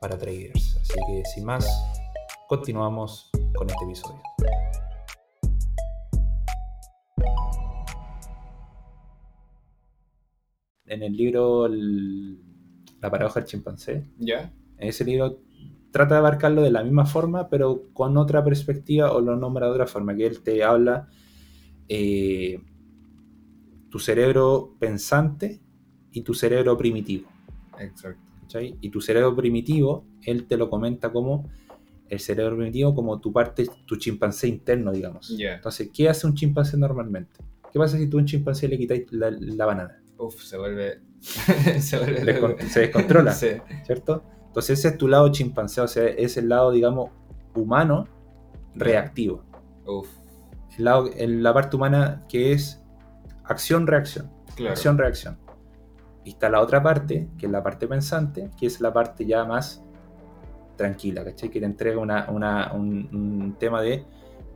para 0.00 0.16
traders. 0.16 0.76
Así 0.80 0.94
que 1.08 1.22
sin 1.34 1.44
más, 1.44 1.66
continuamos 2.48 3.30
con 3.56 3.68
este 3.68 3.84
episodio. 3.84 4.22
En 10.86 11.02
el 11.02 11.12
libro 11.16 11.66
el- 11.66 12.38
La 13.00 13.10
paradoja 13.12 13.38
del 13.40 13.48
chimpancé, 13.48 14.10
¿Ya? 14.18 14.52
ese 14.78 15.04
libro 15.04 15.38
trata 15.98 16.14
de 16.14 16.18
abarcarlo 16.20 16.62
de 16.62 16.70
la 16.70 16.82
misma 16.84 17.04
forma, 17.06 17.48
pero 17.48 17.82
con 17.92 18.16
otra 18.16 18.42
perspectiva 18.44 19.12
o 19.12 19.20
lo 19.20 19.36
nombra 19.36 19.66
de 19.66 19.72
otra 19.72 19.86
forma, 19.86 20.14
que 20.16 20.26
él 20.26 20.40
te 20.40 20.62
habla 20.64 21.08
eh, 21.88 22.60
tu 23.90 23.98
cerebro 23.98 24.74
pensante 24.78 25.60
y 26.12 26.22
tu 26.22 26.34
cerebro 26.34 26.76
primitivo. 26.76 27.28
Exacto. 27.78 28.20
¿cachai? 28.42 28.76
Y 28.80 28.90
tu 28.90 29.00
cerebro 29.00 29.34
primitivo, 29.34 30.04
él 30.22 30.46
te 30.46 30.56
lo 30.56 30.68
comenta 30.70 31.10
como 31.12 31.48
el 32.08 32.20
cerebro 32.20 32.56
primitivo, 32.56 32.94
como 32.94 33.20
tu 33.20 33.32
parte, 33.32 33.66
tu 33.86 33.96
chimpancé 33.96 34.48
interno, 34.48 34.92
digamos. 34.92 35.34
Entonces, 35.38 35.90
¿qué 35.92 36.08
hace 36.08 36.26
un 36.26 36.34
chimpancé 36.34 36.76
normalmente? 36.78 37.40
¿Qué 37.72 37.78
pasa 37.78 37.98
si 37.98 38.08
tú 38.08 38.16
a 38.18 38.20
un 38.20 38.26
chimpancé 38.26 38.66
le 38.68 38.78
quitáis 38.78 39.10
la, 39.12 39.30
la 39.30 39.66
banana? 39.66 40.02
Uf, 40.16 40.42
se 40.42 40.56
vuelve. 40.56 41.00
se 41.20 41.98
vuelve. 41.98 42.22
Descon- 42.24 42.58
se 42.60 42.80
descontrola. 42.80 43.32
Sí. 43.34 43.48
¿cierto? 43.84 44.22
Entonces 44.58 44.80
ese 44.80 44.88
es 44.88 44.98
tu 44.98 45.06
lado 45.06 45.28
chimpancé, 45.30 45.80
o 45.80 45.86
sea, 45.86 46.04
es 46.06 46.36
el 46.36 46.48
lado, 46.48 46.72
digamos, 46.72 47.10
humano 47.54 48.08
reactivo. 48.74 49.44
Uf, 49.86 50.08
El 50.76 50.84
lado, 50.84 51.08
en 51.16 51.42
la 51.44 51.54
parte 51.54 51.76
humana 51.76 52.24
que 52.28 52.50
es 52.52 52.82
acción-reacción, 53.44 54.30
claro. 54.56 54.72
acción-reacción. 54.72 55.38
Y 56.24 56.30
está 56.30 56.50
la 56.50 56.60
otra 56.60 56.82
parte, 56.82 57.28
que 57.38 57.46
es 57.46 57.52
la 57.52 57.62
parte 57.62 57.86
pensante, 57.86 58.50
que 58.58 58.66
es 58.66 58.80
la 58.80 58.92
parte 58.92 59.24
ya 59.24 59.44
más 59.44 59.82
tranquila, 60.76 61.24
¿cachai? 61.24 61.50
Que 61.50 61.60
te 61.60 61.66
entrega 61.66 61.98
una, 62.00 62.28
una- 62.28 62.72
un, 62.72 63.08
un 63.12 63.54
tema 63.60 63.80
de 63.80 64.04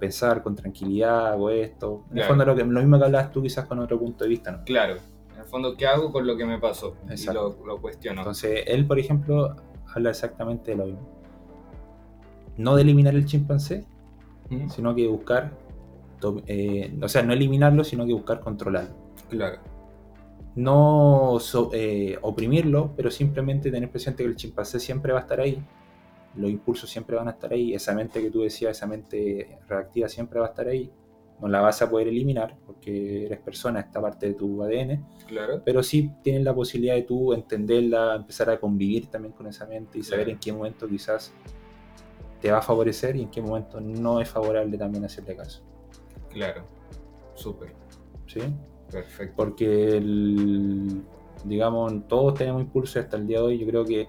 pensar 0.00 0.42
con 0.42 0.56
tranquilidad, 0.56 1.28
hago 1.28 1.48
esto. 1.50 2.04
En 2.10 2.18
el 2.18 2.24
fondo 2.24 2.44
lo, 2.44 2.56
que, 2.56 2.64
lo 2.64 2.80
mismo 2.80 2.98
que 2.98 3.04
hablabas 3.04 3.30
tú 3.30 3.40
quizás 3.40 3.66
con 3.66 3.78
otro 3.78 4.00
punto 4.00 4.24
de 4.24 4.30
vista, 4.30 4.50
¿no? 4.50 4.64
Claro. 4.64 4.96
En 5.32 5.38
el 5.38 5.44
fondo, 5.44 5.76
¿qué 5.76 5.86
hago 5.86 6.10
con 6.12 6.26
lo 6.26 6.36
que 6.36 6.44
me 6.44 6.58
pasó? 6.58 6.96
Exacto. 7.08 7.56
Y 7.56 7.60
lo, 7.60 7.66
lo 7.74 7.80
cuestiono. 7.80 8.20
Entonces, 8.20 8.64
él, 8.66 8.84
por 8.86 8.98
ejemplo, 8.98 9.56
habla 9.94 10.10
exactamente 10.10 10.72
de 10.72 10.76
lo 10.76 10.86
mismo. 10.86 11.08
No 12.56 12.76
de 12.76 12.82
eliminar 12.82 13.14
el 13.14 13.24
chimpancé, 13.26 13.84
¿Mm? 14.50 14.68
sino 14.68 14.94
que 14.94 15.06
buscar, 15.08 15.52
eh, 16.46 16.98
o 17.02 17.08
sea, 17.08 17.22
no 17.22 17.32
eliminarlo, 17.32 17.84
sino 17.84 18.06
que 18.06 18.12
buscar 18.12 18.40
controlarlo. 18.40 18.94
Claro. 19.28 19.58
No 20.54 21.38
so- 21.40 21.70
eh, 21.72 22.18
oprimirlo, 22.20 22.92
pero 22.94 23.10
simplemente 23.10 23.70
tener 23.70 23.90
presente 23.90 24.22
que 24.22 24.28
el 24.28 24.36
chimpancé 24.36 24.78
siempre 24.78 25.12
va 25.12 25.20
a 25.20 25.22
estar 25.22 25.40
ahí, 25.40 25.62
los 26.36 26.50
impulsos 26.50 26.90
siempre 26.90 27.16
van 27.16 27.28
a 27.28 27.32
estar 27.32 27.52
ahí, 27.52 27.74
esa 27.74 27.94
mente 27.94 28.20
que 28.20 28.30
tú 28.30 28.42
decías, 28.42 28.76
esa 28.76 28.86
mente 28.86 29.58
reactiva 29.68 30.08
siempre 30.08 30.40
va 30.40 30.46
a 30.46 30.50
estar 30.50 30.68
ahí, 30.68 30.90
no 31.42 31.48
la 31.48 31.60
vas 31.60 31.82
a 31.82 31.90
poder 31.90 32.08
eliminar 32.08 32.56
porque 32.64 33.26
eres 33.26 33.40
persona, 33.40 33.80
esta 33.80 34.00
parte 34.00 34.28
de 34.28 34.34
tu 34.34 34.62
ADN, 34.62 35.04
Claro. 35.26 35.60
pero 35.64 35.82
sí 35.82 36.10
tienes 36.22 36.44
la 36.44 36.54
posibilidad 36.54 36.94
de 36.94 37.02
tú 37.02 37.32
entenderla, 37.34 38.14
empezar 38.14 38.48
a 38.48 38.58
convivir 38.60 39.08
también 39.08 39.34
con 39.34 39.46
esa 39.48 39.66
mente 39.66 39.98
y 39.98 40.02
saber 40.02 40.24
Claro. 40.26 40.30
en 40.34 40.38
qué 40.38 40.52
momento 40.52 40.88
quizás 40.88 41.32
te 42.40 42.50
va 42.50 42.58
a 42.58 42.62
favorecer 42.62 43.16
y 43.16 43.22
en 43.22 43.30
qué 43.30 43.42
momento 43.42 43.80
no 43.80 44.20
es 44.20 44.28
favorable 44.28 44.78
también 44.78 45.04
hacerle 45.04 45.36
caso. 45.36 45.62
Claro. 46.30 46.64
Súper. 47.34 47.72
¿sí? 48.26 48.40
Perfecto. 48.90 49.34
Porque, 49.36 49.96
el- 49.96 51.02
digamos, 51.44 52.06
todos 52.08 52.34
tenemos 52.34 52.62
impulsos 52.62 52.96
y 52.96 52.98
hasta 53.00 53.16
el 53.16 53.26
día 53.26 53.38
de 53.38 53.44
hoy 53.44 53.58
yo 53.58 53.66
creo 53.66 53.84
que 53.84 54.06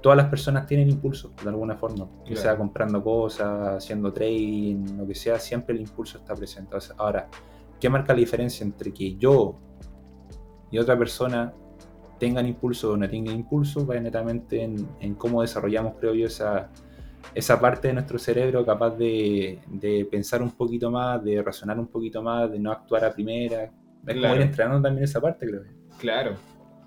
todas 0.00 0.16
las 0.16 0.26
personas 0.28 0.66
tienen 0.66 0.88
impulso 0.88 1.32
de 1.42 1.48
alguna 1.48 1.76
forma, 1.76 2.06
ya 2.20 2.24
Claro. 2.26 2.40
sea 2.40 2.56
comprando 2.56 3.02
cosas, 3.02 3.76
haciendo 3.84 4.12
trading, 4.12 4.96
lo 4.96 5.06
que 5.06 5.14
sea, 5.14 5.38
siempre 5.38 5.74
el 5.74 5.80
impulso 5.82 6.18
está 6.18 6.34
presente. 6.34 6.76
O 6.76 6.80
sea, 6.80 6.94
ahora, 6.98 7.28
¿qué 7.80 7.88
marca 7.90 8.12
la 8.12 8.18
diferencia 8.20 8.64
entre 8.64 8.92
que 8.92 9.16
yo 9.16 9.56
y 10.70 10.78
otra 10.78 10.96
persona 10.98 11.52
tengan 12.18 12.46
impulso 12.46 12.92
o 12.92 12.96
no 12.96 13.08
tengan 13.08 13.34
impulso? 13.34 13.86
Va 13.86 13.98
netamente 13.98 14.62
en, 14.62 14.88
en 15.00 15.14
cómo 15.14 15.42
desarrollamos, 15.42 15.94
creo 15.98 16.14
yo, 16.14 16.26
esa, 16.26 16.70
esa 17.34 17.60
parte 17.60 17.88
de 17.88 17.94
nuestro 17.94 18.18
cerebro 18.18 18.64
capaz 18.64 18.90
de, 18.96 19.58
de 19.66 20.06
pensar 20.10 20.42
un 20.42 20.50
poquito 20.52 20.90
más, 20.90 21.22
de 21.24 21.42
razonar 21.42 21.78
un 21.78 21.88
poquito 21.88 22.22
más, 22.22 22.50
de 22.50 22.58
no 22.58 22.70
actuar 22.70 23.04
a 23.04 23.12
primera. 23.12 23.64
Es 23.64 23.70
como 23.70 24.14
Claro. 24.20 24.36
ir 24.36 24.42
entrenando 24.42 24.80
también 24.82 25.04
esa 25.04 25.20
parte, 25.20 25.46
creo 25.46 25.64
yo. 25.64 25.70
Claro, 25.98 26.34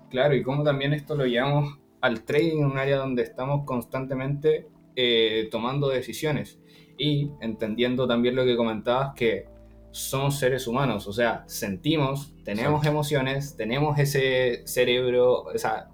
claro, 0.08 0.34
y 0.34 0.42
cómo 0.42 0.62
también 0.64 0.92
esto 0.94 1.14
lo 1.14 1.26
llevamos 1.26 1.78
al 2.02 2.24
trading, 2.24 2.62
un 2.64 2.76
área 2.76 2.98
donde 2.98 3.22
estamos 3.22 3.64
constantemente 3.64 4.68
eh, 4.96 5.48
tomando 5.50 5.88
decisiones 5.88 6.60
y 6.98 7.30
entendiendo 7.40 8.06
también 8.06 8.36
lo 8.36 8.44
que 8.44 8.56
comentabas, 8.56 9.14
que 9.14 9.46
somos 9.90 10.38
seres 10.38 10.66
humanos, 10.66 11.06
o 11.06 11.12
sea, 11.12 11.44
sentimos, 11.46 12.34
tenemos 12.44 12.84
emociones, 12.86 13.56
tenemos 13.56 13.98
ese 13.98 14.62
cerebro, 14.66 15.42
o 15.44 15.58
sea, 15.58 15.88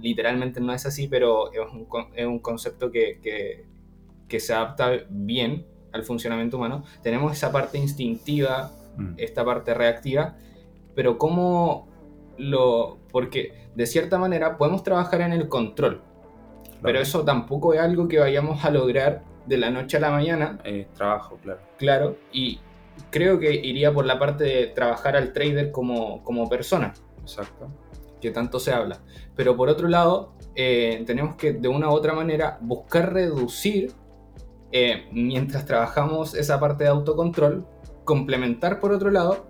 literalmente 0.00 0.60
no 0.60 0.72
es 0.72 0.86
así, 0.86 1.08
pero 1.08 1.52
es 1.52 1.58
un, 1.72 1.86
es 2.14 2.26
un 2.26 2.38
concepto 2.38 2.90
que, 2.90 3.18
que- 3.22 3.64
que 4.28 4.38
se 4.40 4.54
adapta 4.54 4.90
bien 5.10 5.66
al 5.92 6.04
funcionamiento 6.04 6.56
humano. 6.56 6.84
Tenemos 7.02 7.32
esa 7.32 7.50
parte 7.50 7.76
instintiva, 7.78 8.70
Mm. 8.96 9.14
esta 9.18 9.44
parte 9.44 9.72
reactiva, 9.74 10.36
pero 10.94 11.16
cómo 11.18 11.88
lo... 12.40 12.98
Porque 13.12 13.68
de 13.74 13.86
cierta 13.86 14.18
manera 14.18 14.56
podemos 14.56 14.82
trabajar 14.82 15.20
en 15.20 15.32
el 15.32 15.48
control, 15.48 16.00
pero 16.82 16.98
eso 17.00 17.24
tampoco 17.24 17.74
es 17.74 17.80
algo 17.80 18.08
que 18.08 18.18
vayamos 18.18 18.64
a 18.64 18.70
lograr 18.70 19.22
de 19.46 19.56
la 19.58 19.70
noche 19.70 19.96
a 19.96 20.00
la 20.00 20.10
mañana, 20.10 20.58
Eh, 20.64 20.86
trabajo, 20.94 21.38
claro. 21.42 21.60
claro, 21.76 22.16
y 22.32 22.60
creo 23.10 23.38
que 23.38 23.54
iría 23.54 23.92
por 23.92 24.04
la 24.06 24.18
parte 24.18 24.44
de 24.44 24.66
trabajar 24.68 25.16
al 25.16 25.32
trader 25.32 25.70
como, 25.70 26.22
como 26.22 26.48
persona, 26.48 26.92
Exacto. 27.20 27.68
que 28.20 28.30
tanto 28.30 28.58
se 28.60 28.72
habla. 28.72 29.00
Pero 29.36 29.56
por 29.56 29.68
otro 29.68 29.88
lado, 29.88 30.34
eh, 30.54 31.02
tenemos 31.06 31.36
que 31.36 31.52
de 31.52 31.68
una 31.68 31.88
u 31.88 31.92
otra 31.92 32.12
manera 32.12 32.58
buscar 32.60 33.12
reducir, 33.12 33.92
eh, 34.72 35.08
mientras 35.12 35.64
trabajamos 35.64 36.34
esa 36.34 36.60
parte 36.60 36.84
de 36.84 36.90
autocontrol, 36.90 37.66
complementar 38.04 38.78
por 38.80 38.92
otro 38.92 39.10
lado, 39.10 39.46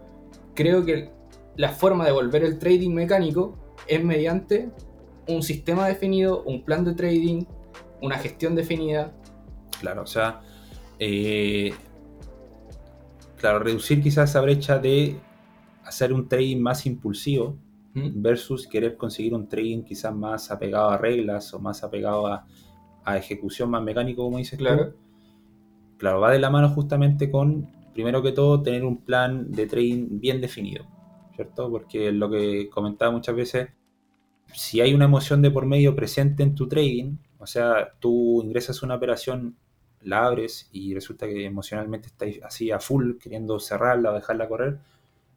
creo 0.55 0.85
que 0.85 1.11
la 1.61 1.69
forma 1.69 2.07
de 2.07 2.12
volver 2.12 2.43
el 2.43 2.59
trading 2.59 2.95
mecánico 2.95 3.55
es 3.87 4.02
mediante 4.02 4.71
un 5.29 5.43
sistema 5.43 5.87
definido, 5.88 6.43
un 6.45 6.64
plan 6.64 6.87
de 6.87 6.95
trading, 6.95 7.45
una 8.00 8.17
gestión 8.17 8.55
definida. 8.55 9.12
Claro, 9.79 10.02
o 10.02 10.07
sea, 10.07 10.40
eh, 10.99 11.75
claro, 13.37 13.59
reducir 13.59 14.02
quizás 14.02 14.31
esa 14.31 14.40
brecha 14.40 14.79
de 14.79 15.21
hacer 15.85 16.14
un 16.14 16.26
trading 16.29 16.61
más 16.62 16.87
impulsivo 16.87 17.59
¿Mm? 17.93 18.23
versus 18.23 18.67
querer 18.67 18.97
conseguir 18.97 19.35
un 19.35 19.47
trading 19.47 19.83
quizás 19.83 20.14
más 20.14 20.50
apegado 20.50 20.88
a 20.88 20.97
reglas 20.97 21.52
o 21.52 21.59
más 21.59 21.85
apegado 21.85 22.26
a, 22.26 22.47
a 23.04 23.19
ejecución 23.19 23.69
más 23.69 23.82
mecánico, 23.82 24.25
como 24.25 24.39
dices 24.39 24.58
tú. 24.58 24.65
Claro, 24.65 24.95
Claro, 25.99 26.21
va 26.21 26.30
de 26.30 26.39
la 26.39 26.49
mano 26.49 26.71
justamente 26.71 27.30
con, 27.30 27.69
primero 27.93 28.23
que 28.23 28.32
todo, 28.32 28.63
tener 28.63 28.87
un 28.87 29.04
plan 29.04 29.52
de 29.52 29.67
trading 29.67 30.21
bien 30.21 30.41
definido, 30.41 30.87
¿cierto? 31.41 31.71
Porque 31.71 32.13
lo 32.13 32.31
que 32.31 32.69
comentaba 32.69 33.11
muchas 33.11 33.35
veces, 33.35 33.71
si 34.53 34.83
hay 34.83 34.93
una 34.93 35.07
emoción 35.07 35.41
de 35.41 35.50
por 35.50 35.65
medio 35.65 35.97
presente 35.97 36.43
en 36.43 36.55
tu 36.55 36.69
trading, 36.69 37.17
o 37.39 37.47
sea, 37.47 37.95
tú 37.99 38.43
ingresas 38.43 38.83
una 38.83 38.97
operación, 38.97 39.57
la 40.03 40.26
abres 40.26 40.69
y 40.71 40.93
resulta 40.93 41.26
que 41.26 41.47
emocionalmente 41.47 42.09
estás 42.09 42.29
así 42.43 42.71
a 42.71 42.79
full, 42.79 43.17
queriendo 43.17 43.59
cerrarla 43.59 44.11
o 44.11 44.15
dejarla 44.15 44.49
correr, 44.49 44.79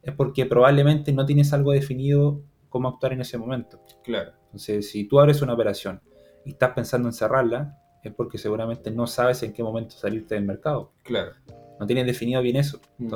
es 0.02 0.14
porque 0.14 0.44
probablemente 0.44 1.10
no 1.12 1.24
tienes 1.24 1.54
algo 1.54 1.72
definido 1.72 2.42
cómo 2.68 2.88
actuar 2.88 3.14
en 3.14 3.22
ese 3.22 3.38
momento. 3.38 3.80
claro, 4.02 4.32
Entonces, 4.46 4.90
si 4.90 5.04
tú 5.04 5.20
abres 5.20 5.40
una 5.40 5.54
operación 5.54 6.02
y 6.44 6.50
estás 6.50 6.72
pensando 6.72 7.08
en 7.08 7.14
cerrarla, 7.14 7.78
es 8.02 8.12
porque 8.12 8.36
seguramente 8.36 8.90
no 8.90 9.06
sabes 9.06 9.42
en 9.42 9.54
qué 9.54 9.62
momento 9.62 9.96
salirte 9.96 10.34
del 10.34 10.44
mercado. 10.44 10.92
claro. 11.02 11.32
No 11.80 11.86
tienes 11.88 12.06
definido 12.06 12.40
bien 12.40 12.54
eso. 12.54 12.80
Mm. 12.98 13.08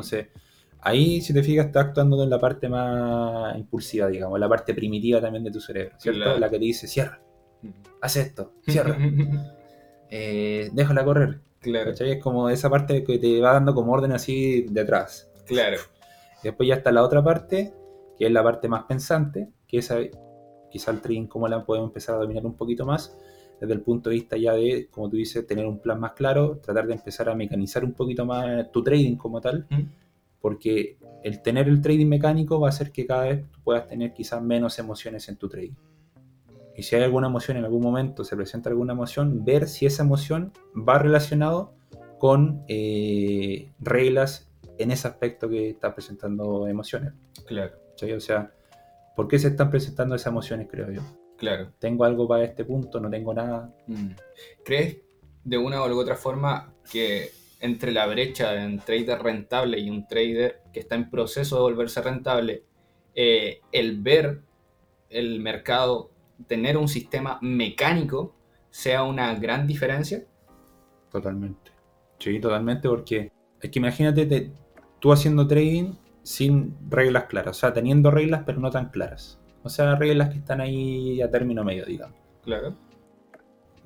Ahí, 0.80 1.20
si 1.20 1.32
te 1.34 1.42
fijas, 1.42 1.66
está 1.66 1.80
actuando 1.80 2.22
en 2.22 2.30
la 2.30 2.38
parte 2.38 2.68
más 2.68 3.56
impulsiva, 3.58 4.06
digamos, 4.08 4.38
la 4.38 4.48
parte 4.48 4.74
primitiva 4.74 5.20
también 5.20 5.44
de 5.44 5.50
tu 5.50 5.60
cerebro, 5.60 5.94
¿cierto? 5.98 6.20
Claro. 6.22 6.38
La 6.38 6.48
que 6.48 6.58
te 6.58 6.64
dice, 6.64 6.86
cierra, 6.86 7.20
haz 8.00 8.16
esto, 8.16 8.52
cierra, 8.62 8.96
eh, 10.10 10.70
déjala 10.72 11.04
correr. 11.04 11.40
claro, 11.60 11.90
¿Cachai? 11.90 12.12
Es 12.12 12.22
como 12.22 12.48
esa 12.48 12.70
parte 12.70 13.02
que 13.04 13.18
te 13.18 13.40
va 13.40 13.54
dando 13.54 13.74
como 13.74 13.92
orden 13.92 14.12
así 14.12 14.62
de 14.62 14.80
atrás. 14.80 15.30
claro, 15.46 15.78
Después 16.42 16.68
ya 16.68 16.76
está 16.76 16.92
la 16.92 17.02
otra 17.02 17.22
parte, 17.24 17.74
que 18.16 18.26
es 18.26 18.32
la 18.32 18.44
parte 18.44 18.68
más 18.68 18.84
pensante, 18.84 19.48
que 19.66 19.78
esa 19.78 19.96
quizá 20.70 20.92
el 20.92 21.00
trading 21.00 21.26
como 21.26 21.48
la 21.48 21.64
podemos 21.64 21.88
empezar 21.88 22.14
a 22.14 22.18
dominar 22.18 22.46
un 22.46 22.54
poquito 22.54 22.86
más, 22.86 23.18
desde 23.60 23.74
el 23.74 23.80
punto 23.80 24.08
de 24.10 24.14
vista 24.16 24.36
ya 24.36 24.52
de, 24.52 24.86
como 24.88 25.10
tú 25.10 25.16
dices, 25.16 25.44
tener 25.46 25.66
un 25.66 25.80
plan 25.80 25.98
más 25.98 26.12
claro, 26.12 26.58
tratar 26.58 26.86
de 26.86 26.94
empezar 26.94 27.28
a 27.28 27.34
mecanizar 27.34 27.84
un 27.84 27.92
poquito 27.92 28.24
más 28.24 28.70
tu 28.70 28.84
trading 28.84 29.16
como 29.16 29.40
tal, 29.40 29.66
Mm. 29.68 29.82
Porque 30.40 30.98
el 31.22 31.42
tener 31.42 31.68
el 31.68 31.80
trading 31.80 32.06
mecánico 32.06 32.60
va 32.60 32.68
a 32.68 32.70
hacer 32.70 32.92
que 32.92 33.06
cada 33.06 33.24
vez 33.24 33.50
tú 33.50 33.60
puedas 33.62 33.86
tener 33.86 34.12
quizás 34.12 34.42
menos 34.42 34.78
emociones 34.78 35.28
en 35.28 35.36
tu 35.36 35.48
trading. 35.48 35.74
Y 36.76 36.84
si 36.84 36.94
hay 36.94 37.02
alguna 37.02 37.26
emoción 37.26 37.56
en 37.56 37.64
algún 37.64 37.82
momento, 37.82 38.22
se 38.22 38.36
presenta 38.36 38.70
alguna 38.70 38.92
emoción, 38.92 39.44
ver 39.44 39.66
si 39.66 39.86
esa 39.86 40.04
emoción 40.04 40.52
va 40.76 40.98
relacionado 40.98 41.74
con 42.18 42.64
eh, 42.68 43.72
reglas 43.80 44.48
en 44.78 44.92
ese 44.92 45.08
aspecto 45.08 45.48
que 45.48 45.70
está 45.70 45.94
presentando 45.94 46.68
emociones. 46.68 47.12
claro. 47.46 47.72
O 48.00 48.20
sea, 48.20 48.52
¿por 49.16 49.26
qué 49.26 49.40
se 49.40 49.48
están 49.48 49.70
presentando 49.70 50.14
esas 50.14 50.28
emociones, 50.28 50.68
creo 50.70 50.92
yo? 50.92 51.02
claro. 51.36 51.72
¿Tengo 51.78 52.04
algo 52.04 52.28
para 52.28 52.44
este 52.44 52.64
punto? 52.64 53.00
¿No 53.00 53.10
tengo 53.10 53.34
nada? 53.34 53.72
Mm. 53.86 54.10
¿Crees 54.64 54.98
de 55.44 55.56
una 55.56 55.84
u 55.84 55.98
otra 55.98 56.16
forma 56.16 56.74
que 56.90 57.30
entre 57.60 57.92
la 57.92 58.06
brecha 58.06 58.52
de 58.52 58.66
un 58.66 58.78
trader 58.78 59.20
rentable 59.20 59.78
y 59.78 59.90
un 59.90 60.06
trader 60.06 60.62
que 60.72 60.80
está 60.80 60.94
en 60.94 61.10
proceso 61.10 61.56
de 61.56 61.62
volverse 61.62 62.00
rentable, 62.02 62.64
eh, 63.14 63.60
el 63.72 64.00
ver 64.00 64.42
el 65.10 65.40
mercado, 65.40 66.10
tener 66.46 66.76
un 66.76 66.88
sistema 66.88 67.38
mecánico, 67.40 68.34
sea 68.70 69.02
una 69.02 69.34
gran 69.34 69.66
diferencia? 69.66 70.24
Totalmente. 71.10 71.72
Sí, 72.18 72.38
totalmente, 72.40 72.88
porque 72.88 73.32
es 73.60 73.70
que 73.70 73.78
imagínate 73.78 74.26
te- 74.26 74.52
tú 75.00 75.12
haciendo 75.12 75.46
trading 75.46 75.94
sin 76.22 76.76
reglas 76.90 77.24
claras, 77.24 77.56
o 77.56 77.60
sea, 77.60 77.72
teniendo 77.72 78.10
reglas 78.10 78.42
pero 78.44 78.60
no 78.60 78.70
tan 78.70 78.90
claras. 78.90 79.40
O 79.62 79.68
sea, 79.68 79.96
reglas 79.96 80.30
que 80.30 80.38
están 80.38 80.60
ahí 80.60 81.20
a 81.22 81.30
término 81.30 81.64
medio, 81.64 81.84
digamos. 81.84 82.16
Claro, 82.44 82.74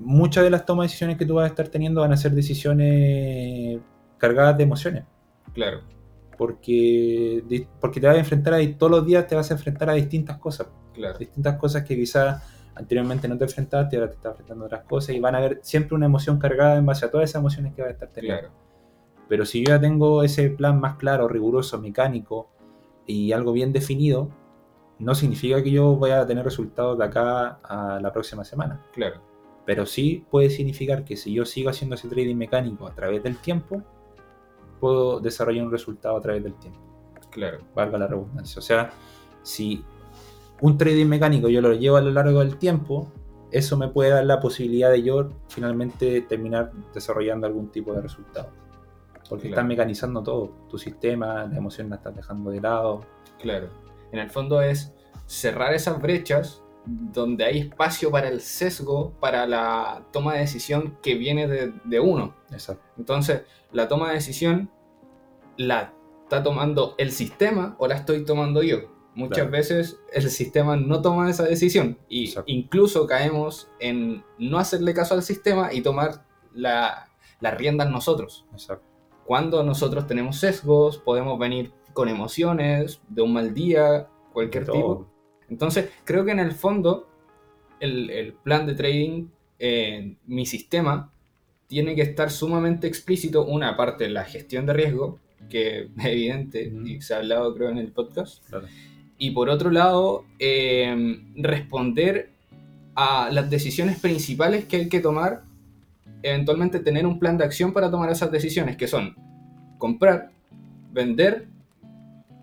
Muchas 0.03 0.45
de 0.45 0.51
las 0.51 0.65
tomas 0.67 0.85
de 0.85 0.89
decisiones 0.89 1.17
que 1.19 1.27
tú 1.27 1.35
vas 1.35 1.45
a 1.45 1.49
estar 1.49 1.69
teniendo 1.69 2.01
van 2.01 2.13
a 2.13 2.17
ser 2.17 2.33
decisiones 2.33 3.81
cargadas 4.19 4.57
de 4.57 4.65
emociones. 4.65 5.05
claro, 5.53 5.81
Porque, 6.37 7.45
porque 7.81 8.01
te 8.01 8.07
vas 8.07 8.17
a 8.17 8.21
enfrentar 8.21 8.55
a, 8.55 8.59
todos 8.79 8.91
los 8.91 9.07
días 9.07 9.27
te 9.27 9.35
vas 9.35 9.51
a 9.51 9.55
enfrentar 9.55 9.91
a 9.91 9.95
distintas 9.95 10.39
cosas. 10.39 10.69
claro, 10.93 11.19
distintas 11.19 11.57
cosas 11.57 11.85
que 11.85 11.95
quizás 11.97 12.43
anteriormente 12.75 13.29
no 13.29 13.37
te 13.37 13.45
enfrentaste, 13.45 13.97
ahora 13.97 14.09
te 14.09 14.15
estás 14.17 14.31
enfrentando 14.33 14.65
a 14.65 14.67
otras 14.67 14.85
cosas 14.85 15.15
y 15.15 15.21
van 15.21 15.35
a 15.35 15.39
haber 15.39 15.61
siempre 15.63 15.95
una 15.95 16.07
emoción 16.07 16.39
cargada 16.39 16.77
en 16.77 16.87
base 16.87 17.05
a 17.07 17.11
todas 17.11 17.29
esas 17.31 17.41
emociones 17.41 17.75
que 17.75 17.83
vas 17.83 17.91
a 17.91 17.93
estar 17.93 18.09
teniendo. 18.09 18.49
claro, 18.49 18.55
Pero 19.29 19.45
si 19.47 19.61
yo 19.65 19.71
ya 19.75 19.81
tengo 19.81 20.23
ese 20.23 20.51
plan 20.51 20.81
más 20.81 20.97
claro, 20.97 21.29
riguroso, 21.29 21.79
mecánico 21.81 22.51
y 23.07 23.33
algo 23.33 23.53
bien 23.53 23.73
definido, 23.73 24.31
no 24.99 25.15
significa 25.15 25.63
que 25.63 25.71
yo 25.71 25.97
voy 25.97 26.11
a 26.13 26.27
tener 26.27 26.45
resultados 26.45 26.99
de 26.99 27.05
acá 27.05 27.59
a 27.63 28.01
la 28.01 28.13
próxima 28.13 28.45
semana. 28.45 28.81
claro, 28.93 29.21
Pero 29.65 29.87
sí 29.87 30.25
puede 30.31 30.51
significar 30.51 31.05
que 31.05 31.17
si 31.17 31.33
yo 31.33 31.45
sigo 31.45 31.71
haciendo 31.71 31.95
ese 31.95 32.09
trading 32.09 32.37
mecánico 32.37 32.87
a 32.87 32.95
través 32.95 33.23
del 33.23 33.37
tiempo, 33.37 33.83
puedo 34.81 35.21
desarrollar 35.21 35.65
un 35.65 35.71
resultado 35.71 36.17
a 36.17 36.21
través 36.21 36.43
del 36.43 36.55
tiempo 36.55 36.93
claro, 37.33 37.59
valga 37.75 37.99
la 37.99 38.07
redundancia. 38.07 38.61
O 38.61 38.63
sea, 38.63 38.91
si 39.43 39.83
un 40.61 40.79
trading 40.79 41.07
mecánico 41.07 41.49
yo 41.49 41.61
lo 41.61 41.73
llevo 41.73 41.97
a 41.97 42.01
lo 42.01 42.13
largo 42.13 42.39
del 42.39 42.57
tiempo, 42.59 43.11
eso 43.51 43.77
me 43.77 43.89
puede 43.89 44.11
dar 44.11 44.25
la 44.25 44.39
posibilidad 44.39 44.91
de 44.91 45.03
yo 45.03 45.31
finalmente 45.49 46.21
terminar 46.23 46.71
desarrollando 46.95 47.47
algún 47.47 47.71
tipo 47.71 47.93
de 47.93 48.01
resultado. 48.03 48.51
Porque 49.29 49.49
Claro. 49.49 49.63
estás 49.63 49.67
mecanizando 49.67 50.23
todo. 50.23 50.53
Tu 50.69 50.79
sistema, 50.79 51.47
la 51.47 51.57
emoción 51.57 51.89
la 51.91 51.97
estás 51.97 52.15
dejando 52.15 52.51
de 52.51 52.61
lado. 52.61 53.01
Claro. 53.41 53.69
En 54.13 54.19
el 54.19 54.31
fondo 54.31 54.63
es 54.63 54.95
cerrar 55.27 55.73
esas 55.75 56.01
brechas 56.01 56.62
donde 56.85 57.45
hay 57.45 57.59
espacio 57.61 58.11
para 58.11 58.29
el 58.29 58.41
sesgo, 58.41 59.13
para 59.21 59.47
la 59.47 60.05
toma 60.13 60.35
de 60.35 60.41
decisión 60.41 60.99
que 61.03 61.15
viene 61.15 61.47
de, 61.47 61.73
de 61.85 62.01
uno. 62.01 62.35
Exacto. 62.51 62.85
Entonces, 62.99 63.43
la 63.73 63.89
toma 63.89 64.09
de 64.09 64.15
decisión 64.15 64.71
la 65.57 65.93
está 66.25 66.43
tomando 66.43 66.95
el 66.99 67.13
sistema 67.13 67.77
o 67.79 67.87
la 67.87 67.95
estoy 67.97 68.25
tomando 68.25 68.63
yo. 68.63 68.91
Muchas 69.15 69.37
Claro. 69.39 69.51
veces 69.51 70.01
el 70.13 70.31
sistema 70.31 70.75
no 70.77 71.03
toma 71.03 71.29
esa 71.29 71.45
decisión 71.45 71.99
y 72.09 72.25
Exacto. 72.29 72.51
incluso 72.51 73.07
caemos 73.07 73.69
en 73.79 74.25
no 74.39 74.59
hacerle 74.59 74.95
caso 74.95 75.15
al 75.15 75.23
sistema 75.23 75.73
y 75.73 75.83
tomar 75.83 76.25
la, 76.55 77.09
las 77.41 77.55
riendas 77.59 77.91
nosotros. 77.91 78.47
Exacto. 78.53 78.87
Cuando 79.27 79.63
nosotros 79.63 80.07
tenemos 80.07 80.39
sesgos, 80.39 80.97
podemos 80.99 81.39
venir 81.39 81.73
con 81.93 82.09
emociones, 82.09 83.03
de 83.09 83.21
un 83.23 83.35
mal 83.35 83.53
día, 83.53 84.09
cualquier 84.33 84.65
tipo. 84.65 85.07
Entonces, 85.53 85.91
creo 86.05 86.25
que 86.25 86.33
en 86.33 86.39
el 86.39 86.53
fondo, 86.53 87.09
el, 87.79 88.09
el 88.09 88.33
plan 88.33 88.67
de 88.67 88.75
trading, 88.75 89.27
eh, 89.59 90.17
mi 90.27 90.47
sistema, 90.47 91.13
tiene 91.67 91.95
que 91.95 92.01
estar 92.01 92.31
sumamente 92.31 92.87
explícito. 92.87 93.45
Una 93.45 93.77
parte, 93.77 94.09
la 94.09 94.25
gestión 94.25 94.65
de 94.65 94.73
riesgo, 94.73 95.21
que 95.51 95.91
es 95.99 96.05
evidente 96.05 96.73
y 96.85 97.03
se 97.03 97.13
ha 97.15 97.19
hablado, 97.19 97.55
creo, 97.55 97.69
en 97.69 97.79
el 97.79 97.93
podcast. 97.93 98.43
Claro. 98.49 98.67
Y 99.19 99.33
por 99.33 99.51
otro 99.51 99.71
lado, 99.71 100.25
eh, 100.39 101.21
responder 101.37 102.31
a 102.95 103.29
las 103.31 103.51
decisiones 103.51 104.01
principales 104.01 104.65
que 104.65 104.77
hay 104.77 104.89
que 104.89 105.01
tomar. 105.01 105.43
Eventualmente 106.23 106.81
tener 106.81 107.07
un 107.07 107.19
plan 107.19 107.37
de 107.37 107.45
acción 107.45 107.75
para 107.75 107.91
tomar 107.91 108.11
esas 108.11 108.33
decisiones, 108.33 108.77
que 108.77 108.89
son 108.89 109.17
comprar, 109.77 110.31
vender, 110.93 111.47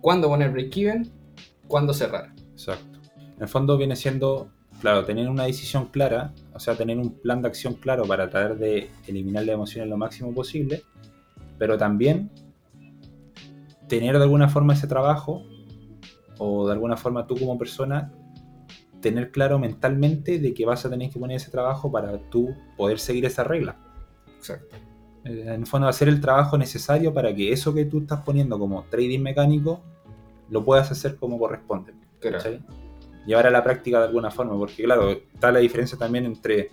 cuándo 0.01 0.27
poner 0.27 0.51
break-even, 0.51 1.09
cuándo 1.67 1.93
cerrar. 1.93 2.33
Exacto. 2.51 2.88
En 3.39 3.43
el 3.43 3.47
fondo 3.47 3.77
viene 3.77 3.95
siendo, 3.95 4.49
claro, 4.81 5.05
tener 5.05 5.29
una 5.29 5.45
decisión 5.45 5.85
clara, 5.85 6.33
o 6.53 6.59
sea, 6.59 6.75
tener 6.75 6.97
un 6.97 7.11
plan 7.11 7.41
de 7.41 7.47
acción 7.47 7.75
claro 7.75 8.03
para 8.03 8.29
tratar 8.29 8.57
de 8.57 8.89
eliminar 9.07 9.45
la 9.45 9.53
emoción 9.53 9.89
lo 9.89 9.95
máximo 9.95 10.33
posible, 10.33 10.83
pero 11.57 11.77
también 11.77 12.29
tener 13.87 14.17
de 14.17 14.23
alguna 14.23 14.49
forma 14.49 14.73
ese 14.73 14.87
trabajo, 14.87 15.41
o 16.37 16.67
de 16.67 16.73
alguna 16.73 16.97
forma 16.97 17.27
tú 17.27 17.37
como 17.37 17.57
persona, 17.57 18.11
tener 18.99 19.31
claro 19.31 19.57
mentalmente 19.57 20.37
de 20.37 20.53
que 20.53 20.65
vas 20.65 20.85
a 20.85 20.89
tener 20.89 21.09
que 21.09 21.17
poner 21.17 21.37
ese 21.37 21.49
trabajo 21.49 21.89
para 21.89 22.17
tú 22.29 22.53
poder 22.75 22.99
seguir 22.99 23.25
esa 23.25 23.45
regla. 23.45 23.77
Exacto. 24.37 24.75
Eh, 25.23 25.43
En 25.47 25.61
el 25.61 25.65
fondo, 25.65 25.87
hacer 25.87 26.09
el 26.09 26.19
trabajo 26.19 26.57
necesario 26.57 27.13
para 27.13 27.33
que 27.33 27.53
eso 27.53 27.73
que 27.73 27.85
tú 27.85 27.99
estás 27.99 28.19
poniendo 28.19 28.59
como 28.59 28.83
trading 28.89 29.21
mecánico 29.21 29.81
lo 30.49 30.65
puedas 30.65 30.91
hacer 30.91 31.15
como 31.15 31.39
corresponde. 31.39 31.93
¿cachai? 32.19 32.61
Llevar 33.25 33.47
a 33.47 33.51
la 33.51 33.63
práctica 33.63 33.99
de 33.99 34.05
alguna 34.07 34.31
forma, 34.31 34.57
porque 34.57 34.83
claro, 34.83 35.11
está 35.11 35.51
la 35.51 35.59
diferencia 35.59 35.97
también 35.97 36.25
entre 36.25 36.69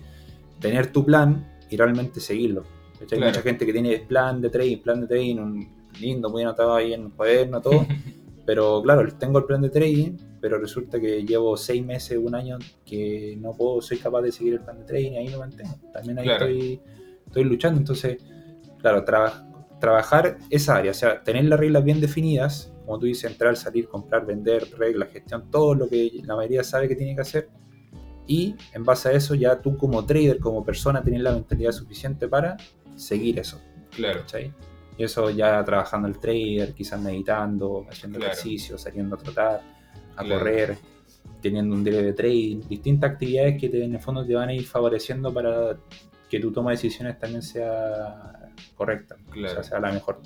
tener 0.60 0.92
tu 0.92 1.04
plan 1.04 1.46
y 1.70 1.76
realmente 1.76 2.20
seguirlo. 2.20 2.64
Hay 3.00 3.06
Claro. 3.06 3.26
mucha 3.26 3.42
gente 3.42 3.66
que 3.66 3.72
tiene 3.72 3.98
plan 3.98 4.40
de 4.40 4.48
trading, 4.48 4.78
plan 4.78 5.00
de 5.02 5.06
trading, 5.06 5.36
un 5.36 5.68
lindo, 6.00 6.30
muy 6.30 6.42
anotado 6.42 6.74
ahí 6.74 6.94
en 6.94 7.04
el 7.06 7.10
cuaderno, 7.10 7.60
todo, 7.60 7.86
pero 8.46 8.80
claro, 8.82 9.06
tengo 9.18 9.38
el 9.40 9.44
plan 9.44 9.60
de 9.60 9.68
trading, 9.70 10.16
pero 10.40 10.58
resulta 10.58 10.98
que 11.00 11.24
llevo 11.24 11.56
seis 11.56 11.84
meses, 11.84 12.16
un 12.22 12.34
año 12.34 12.58
que 12.86 13.36
no 13.40 13.52
puedo, 13.52 13.82
soy 13.82 13.98
capaz 13.98 14.22
de 14.22 14.32
seguir 14.32 14.54
el 14.54 14.60
plan 14.60 14.78
de 14.78 14.84
trading 14.84 15.12
y 15.12 15.16
ahí 15.18 15.28
me 15.28 15.36
mantengo. 15.38 15.74
También 15.92 16.18
ahí 16.20 16.24
Claro. 16.26 16.46
estoy, 16.46 16.80
estoy 17.26 17.44
luchando, 17.44 17.80
entonces, 17.80 18.18
claro, 18.80 19.04
traba- 19.04 19.45
trabajar 19.80 20.38
esa 20.50 20.76
área, 20.76 20.90
o 20.90 20.94
sea, 20.94 21.22
tener 21.22 21.44
las 21.44 21.58
reglas 21.60 21.84
bien 21.84 22.00
definidas, 22.00 22.72
como 22.84 22.98
tú 22.98 23.06
dices, 23.06 23.30
entrar, 23.30 23.56
salir, 23.56 23.88
comprar, 23.88 24.24
vender, 24.24 24.66
reglas, 24.78 25.10
gestión, 25.10 25.50
todo 25.50 25.74
lo 25.74 25.88
que 25.88 26.10
la 26.24 26.36
mayoría 26.36 26.62
sabe 26.64 26.88
que 26.88 26.96
tiene 26.96 27.14
que 27.14 27.20
hacer. 27.22 27.48
Y 28.26 28.56
en 28.72 28.84
base 28.84 29.08
a 29.10 29.12
eso 29.12 29.34
ya 29.34 29.60
tú 29.60 29.76
como 29.76 30.04
trader, 30.04 30.38
como 30.40 30.64
persona, 30.64 31.02
tienes 31.02 31.22
la 31.22 31.32
mentalidad 31.32 31.72
suficiente 31.72 32.26
para 32.28 32.56
seguir 32.96 33.38
eso. 33.38 33.60
Claro. 33.94 34.20
¿cachai? 34.20 34.52
Y 34.98 35.04
eso 35.04 35.30
ya 35.30 35.62
trabajando 35.64 36.08
el 36.08 36.18
trader, 36.18 36.72
quizás 36.74 37.00
meditando, 37.00 37.84
haciendo 37.90 38.18
Claro. 38.18 38.32
ejercicio, 38.32 38.78
saliendo 38.78 39.16
a 39.16 39.18
trotar, 39.18 39.60
a 40.16 40.22
Claro. 40.24 40.38
correr, 40.40 40.78
teniendo 41.42 41.74
un 41.74 41.84
diario 41.84 42.02
de 42.02 42.12
trading, 42.14 42.60
distintas 42.68 43.12
actividades 43.12 43.60
que 43.60 43.68
te- 43.68 43.84
en 43.84 43.94
el 43.94 44.00
fondo 44.00 44.24
te 44.24 44.34
van 44.34 44.48
a 44.48 44.54
ir 44.54 44.64
favoreciendo 44.64 45.32
para 45.32 45.76
que 46.28 46.40
tu 46.40 46.52
toma 46.52 46.70
de 46.70 46.76
decisiones 46.76 47.18
también 47.18 47.42
sea 47.42 48.50
correcta, 48.74 49.16
Claro. 49.30 49.52
o 49.52 49.54
sea, 49.54 49.62
sea 49.62 49.80
la 49.80 49.92
mejor. 49.92 50.20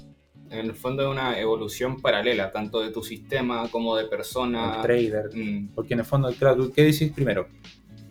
En 0.50 0.66
el 0.66 0.74
fondo 0.74 1.02
es 1.04 1.08
una 1.08 1.38
evolución 1.38 2.00
paralela, 2.00 2.50
tanto 2.50 2.80
de 2.80 2.90
tu 2.90 3.02
sistema 3.02 3.68
como 3.70 3.94
de 3.96 4.06
persona. 4.06 4.76
El 4.76 4.82
trader, 4.82 5.30
Mm, 5.34 5.68
porque 5.74 5.94
en 5.94 6.00
el 6.00 6.06
fondo, 6.06 6.30
claro, 6.32 6.56
¿tú 6.56 6.72
qué 6.74 6.82
decís 6.84 7.12
primero? 7.12 7.46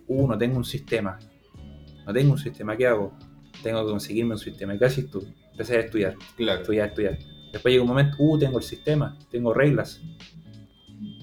Uh, 0.06 0.26
no 0.26 0.38
tengo 0.38 0.56
un 0.56 0.64
sistema, 0.64 1.18
no 2.06 2.12
tengo 2.12 2.32
un 2.32 2.38
sistema, 2.38 2.76
¿qué 2.76 2.86
hago? 2.86 3.12
Tengo 3.62 3.84
que 3.84 3.90
conseguirme 3.90 4.32
un 4.32 4.38
sistema, 4.38 4.74
¿y 4.74 4.78
qué 4.78 4.86
haces 4.86 5.10
tú? 5.10 5.22
Empecé 5.52 5.76
a 5.76 5.80
estudiar. 5.80 6.16
claro. 6.36 6.60
estudiar, 6.62 6.88
estudiar. 6.88 7.18
Después 7.52 7.72
llega 7.72 7.82
un 7.82 7.88
momento, 7.88 8.16
uh, 8.20 8.38
tengo 8.38 8.58
el 8.58 8.64
sistema, 8.64 9.18
tengo 9.30 9.52
reglas 9.52 10.00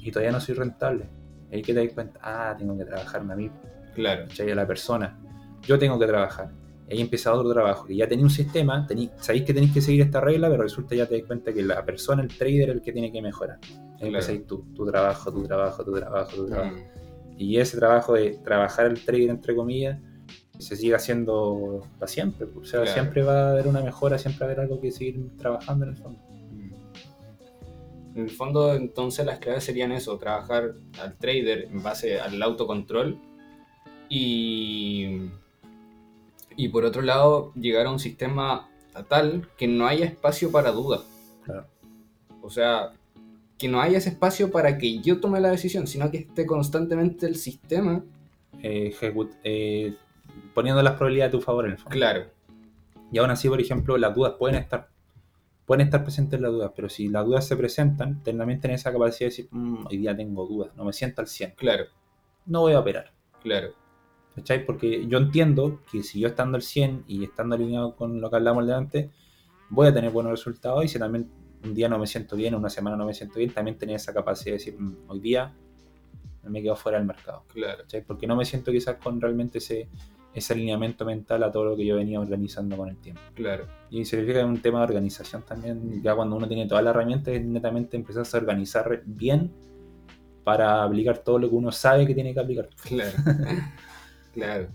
y 0.01 0.11
todavía 0.11 0.31
no 0.31 0.39
soy 0.39 0.53
rentable. 0.55 1.09
Ahí 1.51 1.61
que 1.61 1.73
te 1.73 1.83
das 1.85 1.93
cuenta, 1.93 2.19
ah, 2.21 2.55
tengo 2.57 2.77
que 2.77 2.85
trabajarme 2.85 3.33
a 3.33 3.35
mí, 3.37 3.49
Claro. 3.95 4.25
¿cachai? 4.27 4.51
a 4.51 4.55
la 4.55 4.67
persona. 4.67 5.17
Yo 5.67 5.77
tengo 5.77 5.99
que 5.99 6.07
trabajar. 6.07 6.49
Y 6.89 6.93
ahí 6.93 7.01
empieza 7.01 7.33
otro 7.33 7.51
trabajo, 7.51 7.85
que 7.85 7.95
ya 7.97 8.07
tenía 8.07 8.23
un 8.23 8.29
sistema, 8.31 8.87
sabéis 9.19 9.43
que 9.43 9.53
tenéis 9.53 9.73
que 9.73 9.81
seguir 9.81 10.01
esta 10.01 10.21
regla, 10.21 10.49
pero 10.49 10.63
resulta 10.63 10.95
ya 10.95 11.05
te 11.05 11.17
das 11.17 11.27
cuenta 11.27 11.51
que 11.53 11.61
la 11.61 11.83
persona, 11.83 12.21
el 12.23 12.29
trader, 12.29 12.69
es 12.69 12.75
el 12.75 12.81
que 12.81 12.93
tiene 12.93 13.11
que 13.11 13.21
mejorar. 13.21 13.59
Ahí 13.61 13.69
Claro. 13.97 14.07
empezáis 14.07 14.47
tú, 14.47 14.65
tu 14.73 14.85
trabajo, 14.85 15.31
tu 15.31 15.43
trabajo, 15.43 15.83
tu 15.83 15.91
trabajo, 15.93 16.35
tu 16.35 16.45
trabajo. 16.47 16.75
Mm, 16.77 16.97
Y 17.39 17.57
ese 17.59 17.77
trabajo 17.77 18.13
de 18.13 18.39
trabajar 18.43 18.85
el 18.87 18.99
trader, 19.03 19.29
entre 19.29 19.53
comillas, 19.55 19.99
se 20.57 20.75
sigue 20.77 20.95
haciendo 20.95 21.83
para 21.99 22.07
siempre. 22.07 22.47
pues. 22.47 22.67
O 22.69 22.71
sea, 22.71 22.81
Claro. 22.81 22.93
siempre 22.93 23.21
va 23.21 23.49
a 23.49 23.51
haber 23.51 23.67
una 23.67 23.81
mejora, 23.81 24.17
siempre 24.17 24.39
va 24.45 24.45
a 24.51 24.53
haber 24.53 24.63
algo 24.65 24.81
que 24.81 24.89
seguir 24.91 25.19
trabajando 25.37 25.85
en 25.85 25.91
el 25.91 25.97
fondo. 25.97 26.19
mm. 26.51 26.71
En 28.15 28.23
el 28.23 28.29
fondo, 28.31 28.73
entonces, 28.73 29.23
las 29.25 29.37
claves 29.39 29.65
serían 29.65 29.91
eso: 29.91 30.17
trabajar 30.17 30.73
al 30.99 31.15
trader 31.17 31.65
en 31.69 31.83
base 31.83 32.19
al 32.19 32.41
autocontrol 32.41 33.19
y. 34.09 35.29
Y 36.57 36.67
por 36.69 36.83
otro 36.83 37.01
lado, 37.01 37.53
llegar 37.55 37.85
a 37.85 37.91
un 37.91 37.99
sistema 37.99 38.67
tal 39.07 39.47
que 39.57 39.67
no 39.67 39.87
haya 39.87 40.05
espacio 40.05 40.51
para 40.51 40.71
duda. 40.71 41.01
Claro. 41.45 41.67
O 42.41 42.49
sea, 42.49 42.91
que 43.57 43.67
no 43.67 43.79
haya 43.79 43.99
ese 43.99 44.09
espacio 44.09 44.51
para 44.51 44.77
que 44.77 44.99
yo 44.99 45.19
tome 45.19 45.39
la 45.39 45.51
decisión, 45.51 45.87
sino 45.87 46.09
que 46.11 46.17
esté 46.17 46.45
constantemente 46.45 47.25
el 47.27 47.35
sistema. 47.35 48.03
eh, 48.63 48.95
eh, 49.43 49.95
poniendo 50.55 50.81
las 50.81 50.93
probabilidades 50.95 51.29
a 51.33 51.37
tu 51.37 51.41
favor 51.41 51.65
en 51.65 51.71
el 51.73 51.77
fondo. 51.77 51.91
Claro, 51.91 52.25
Y 53.11 53.19
aún 53.19 53.29
así, 53.29 53.47
por 53.47 53.61
ejemplo, 53.61 53.97
las 53.97 54.13
dudas 54.15 54.33
pueden 54.39 54.55
estar. 54.57 54.89
Pueden 55.65 55.85
estar 55.85 56.03
presentes 56.03 56.39
las 56.41 56.51
dudas, 56.51 56.71
pero 56.75 56.89
si 56.89 57.07
las 57.07 57.25
dudas 57.25 57.45
se 57.47 57.55
presentan, 57.55 58.23
también 58.23 58.59
tenés 58.59 58.81
esa 58.81 58.91
capacidad 58.91 59.19
de 59.19 59.25
decir, 59.25 59.47
"Mm, 59.51 59.85
hoy 59.87 59.97
día 59.97 60.15
tengo 60.15 60.45
dudas, 60.47 60.75
no 60.75 60.85
me 60.85 60.93
siento 60.93 61.21
al 61.21 61.27
100, 61.27 61.51
claro, 61.55 61.85
no 62.45 62.61
voy 62.61 62.73
a 62.73 62.79
operar. 62.79 63.11
claro. 63.43 63.73
¿Cachai? 64.37 64.63
Porque 64.67 65.07
yo 65.07 65.17
entiendo 65.17 65.81
que 65.91 66.03
si 66.03 66.19
yo 66.19 66.27
estando 66.27 66.57
al 66.57 66.61
100 66.61 67.05
y 67.07 67.23
estando 67.23 67.55
alineado 67.55 67.95
con 67.95 68.21
lo 68.21 68.29
que 68.29 68.35
hablamos 68.35 68.67
delante, 68.67 69.09
voy 69.69 69.87
a 69.87 69.93
tener 69.93 70.11
buenos 70.11 70.29
resultados 70.31 70.85
y 70.85 70.87
si 70.87 70.99
también 70.99 71.27
un 71.63 71.73
día 71.73 71.89
no 71.89 71.97
me 71.97 72.05
siento 72.05 72.35
bien, 72.35 72.53
una 72.53 72.69
semana 72.69 72.95
no 72.95 73.07
me 73.07 73.15
siento 73.15 73.39
bien, 73.39 73.51
también 73.51 73.79
tener 73.79 73.95
esa 73.95 74.13
capacidad 74.13 74.51
de 74.51 74.59
decir, 74.59 74.75
"Mm, 74.79 74.95
hoy 75.07 75.19
día 75.21 75.55
me 76.43 76.61
quedo 76.61 76.75
fuera 76.75 76.99
del 76.99 77.07
mercado. 77.07 77.45
Claro, 77.51 77.79
¿cachai? 77.81 78.03
Porque 78.03 78.27
no 78.27 78.35
me 78.35 78.45
siento 78.45 78.71
quizás 78.71 78.97
con 78.97 79.19
realmente 79.19 79.57
ese, 79.57 79.89
ese 80.35 80.53
alineamiento 80.53 81.03
mental 81.03 81.41
a 81.41 81.51
todo 81.51 81.65
lo 81.65 81.75
que 81.75 81.83
yo 81.83 81.95
venía 81.95 82.19
organizando 82.19 82.77
con 82.77 82.89
el 82.89 82.97
tiempo. 82.97 83.21
claro, 83.33 83.65
Y 83.89 84.05
significa 84.05 84.35
que 84.35 84.39
es 84.41 84.45
un 84.45 84.61
tema 84.61 84.77
de 84.81 84.85
organización 84.85 85.41
también, 85.41 86.03
ya 86.03 86.13
cuando 86.13 86.35
uno 86.35 86.47
tiene 86.47 86.67
todas 86.67 86.83
las 86.83 86.91
herramientas, 86.91 87.33
es 87.33 87.43
netamente 87.43 87.97
empezar 87.97 88.23
a 88.23 88.37
organizar 88.37 89.01
bien 89.03 89.51
para 90.43 90.83
aplicar 90.83 91.17
todo 91.17 91.39
lo 91.39 91.49
que 91.49 91.55
uno 91.55 91.71
sabe 91.71 92.05
que 92.05 92.13
tiene 92.13 92.35
que 92.35 92.39
aplicar. 92.39 92.69
claro. 92.87 93.17
claro. 94.45 94.67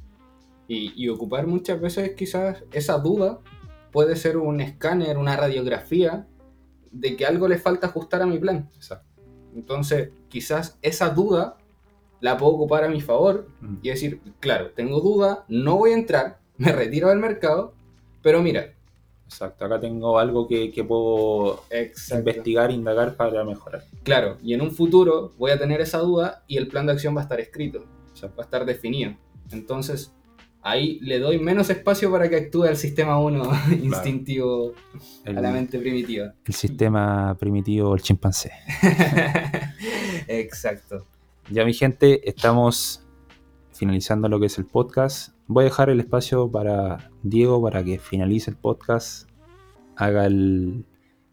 Y, 0.68 0.92
y 0.96 1.09
ocupar 1.09 1.46
muchas 1.46 1.81
veces 1.81 2.12
quizás 2.16 2.62
esa 2.72 2.98
duda 2.98 3.40
puede 3.90 4.16
ser 4.16 4.37
un 4.38 4.61
escáner, 4.61 5.18
una 5.18 5.37
radiografía 5.37 6.27
de 6.90 7.16
que 7.16 7.27
algo 7.27 7.48
le 7.48 7.59
falta 7.59 7.88
ajustar 7.88 8.22
a 8.22 8.27
mi 8.27 8.38
plan. 8.38 8.70
Exacto. 8.75 9.07
Entonces, 9.55 10.11
quizás 10.29 10.79
esa 10.83 11.11
duda 11.11 11.59
la 12.20 12.37
puedo 12.38 12.53
ocupar 12.53 12.85
a 12.85 12.88
mi 12.88 13.01
favor 13.01 13.48
Mm. 13.61 13.77
y 13.83 13.88
decir, 13.88 14.20
claro, 14.40 14.70
tengo 14.70 15.01
duda, 15.01 15.44
no 15.48 15.77
voy 15.77 15.90
a 15.92 15.94
entrar, 15.94 16.38
me 16.57 16.72
retiro 16.72 17.09
del 17.09 17.18
mercado, 17.18 17.75
pero 18.22 18.42
mira, 18.42 18.72
Exacto, 19.27 19.64
acá 19.64 19.81
tengo 19.81 20.18
algo 20.18 20.46
que, 20.46 20.70
que 20.70 20.85
puedo 20.85 21.64
investigar, 22.14 22.70
indagar 22.70 23.16
para 23.16 23.42
mejorar. 23.44 23.83
Claro, 24.03 24.37
y 24.42 24.53
en 24.53 24.61
un 24.61 24.70
futuro 24.70 25.33
voy 25.38 25.51
a 25.53 25.59
tener 25.59 25.81
esa 25.81 25.98
duda 26.01 26.44
y 26.46 26.59
el 26.59 26.68
plan 26.68 26.85
de 26.85 26.92
acción 26.92 27.16
va 27.16 27.20
a 27.20 27.22
estar 27.22 27.40
escrito, 27.40 27.83
va 28.22 28.31
a 28.37 28.42
estar 28.42 28.66
definido. 28.66 29.14
Entonces, 29.53 30.12
ahí 30.62 30.99
le 31.01 31.19
doy 31.19 31.38
menos 31.38 31.71
espacio 31.71 32.11
para 32.11 32.29
que 32.29 32.37
actúe 32.37 32.65
el 32.65 32.77
sistema 32.77 33.19
1 33.19 33.51
instintivo 33.83 34.73
El, 35.25 35.38
a 35.38 35.41
la 35.41 35.51
mente 35.51 35.79
primitiva. 35.79 36.35
el 36.45 36.55
sistema 36.55 37.37
primitivo, 37.38 37.95
el 37.95 38.03
chimpancé. 38.03 38.53
Exacto. 40.29 41.07
Ya 41.51 41.65
mi 41.65 41.75
gente, 41.75 42.29
estamos 42.29 43.05
finalizando 43.73 44.29
lo 44.29 44.38
que 44.41 44.47
es 44.47 44.59
el 44.59 44.67
podcast. 44.67 45.35
Voy 45.47 45.62
a 45.62 45.65
dejar 45.67 45.91
el 45.91 46.01
espacio 46.01 46.51
para 46.51 47.11
Diego 47.23 47.61
para 47.62 47.83
que 47.85 47.99
finalice 47.99 48.51
el 48.51 48.57
podcast, 48.57 49.29
haga 49.97 50.27
el- 50.27 50.85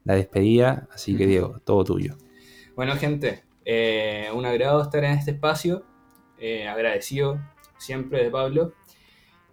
la 0.03 0.15
despedida. 0.15 0.87
Así 0.91 1.15
que 1.15 1.27
Diego, 1.27 1.59
todo 1.65 1.83
tuyo. 1.83 2.15
Bueno, 2.75 2.95
gente, 2.95 3.43
eh, 3.65 4.29
un 4.33 4.45
agrado 4.45 4.81
estar 4.81 5.03
en 5.03 5.11
este 5.11 5.31
espacio. 5.31 5.85
eh, 6.41 6.67
agradecido 6.69 7.37
siempre 7.79 8.23
de 8.23 8.29
Pablo. 8.31 8.73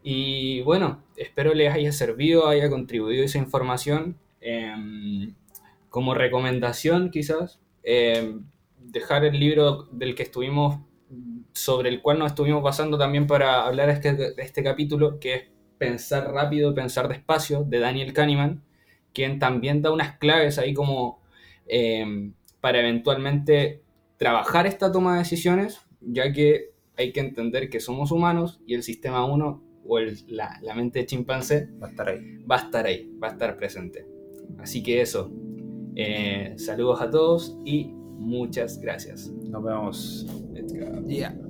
Y 0.03 0.61
bueno, 0.63 1.03
espero 1.17 1.55
les 1.55 1.73
haya 1.73 1.93
servido, 1.93 2.49
haya 2.49 2.71
contribuido 2.71 3.25
esa 3.25 3.39
información. 3.39 4.19
em, 4.41 5.35
como 5.91 6.15
recomendación, 6.15 7.11
quizás, 7.11 7.59
em, 7.83 8.45
dejar 8.79 9.25
el 9.25 9.41
libro 9.41 9.85
del 9.93 10.15
que 10.15 10.23
estuvimos, 10.25 10.81
sobre 11.53 11.89
el 11.89 12.03
cual 12.03 12.19
nos 12.19 12.29
estuvimos 12.33 12.63
basando 12.63 12.99
también 12.99 13.27
para 13.27 13.67
hablar 13.67 13.89
este, 13.91 14.15
de 14.15 14.35
este 14.39 14.63
capítulo, 14.63 15.19
que 15.19 15.35
es 15.35 15.43
Pensar 15.79 16.33
rápido, 16.33 16.75
pensar 16.75 17.07
despacio, 17.09 17.63
de 17.65 17.79
Daniel 17.81 18.15
Kahneman, 18.15 18.63
quien 19.13 19.39
también 19.39 19.83
da 19.83 19.93
unas 19.93 20.17
claves 20.17 20.59
ahí 20.59 20.73
como 20.73 21.21
em, 21.67 22.33
para 22.61 22.81
eventualmente 22.81 23.83
trabajar 24.17 24.67
esta 24.67 24.91
toma 24.91 25.13
de 25.13 25.19
decisiones, 25.19 25.83
ya 26.01 26.33
que 26.33 26.71
hay 26.97 27.13
que 27.13 27.21
entender 27.21 27.69
que 27.69 27.81
somos 27.81 28.11
humanos 28.13 28.61
y 28.67 28.75
el 28.75 28.83
sistema 28.83 29.25
1 29.25 29.63
o 29.85 29.99
el- 29.99 30.19
la, 30.29 30.59
la 30.63 30.75
mente 30.75 31.01
de 31.01 31.07
chimpancé 31.07 31.69
Va 31.83 31.87
a 31.87 31.91
estar 31.91 32.09
ahí. 32.09 32.39
va 32.51 32.57
a 32.57 32.59
estar 32.61 32.87
ahí, 32.87 33.11
va 33.23 33.29
a 33.29 33.31
estar 33.33 33.57
presente. 33.57 34.07
Así 34.59 34.83
que 34.83 35.01
eso, 35.01 35.31
eh, 35.95 36.55
saludos 36.57 37.01
a 37.01 37.11
todos 37.11 37.59
y 37.65 37.93
muchas 38.19 38.79
gracias. 38.81 39.29
Nos 39.49 39.63
vemos. 39.63 40.27
Let's 40.53 40.73
go. 40.73 41.46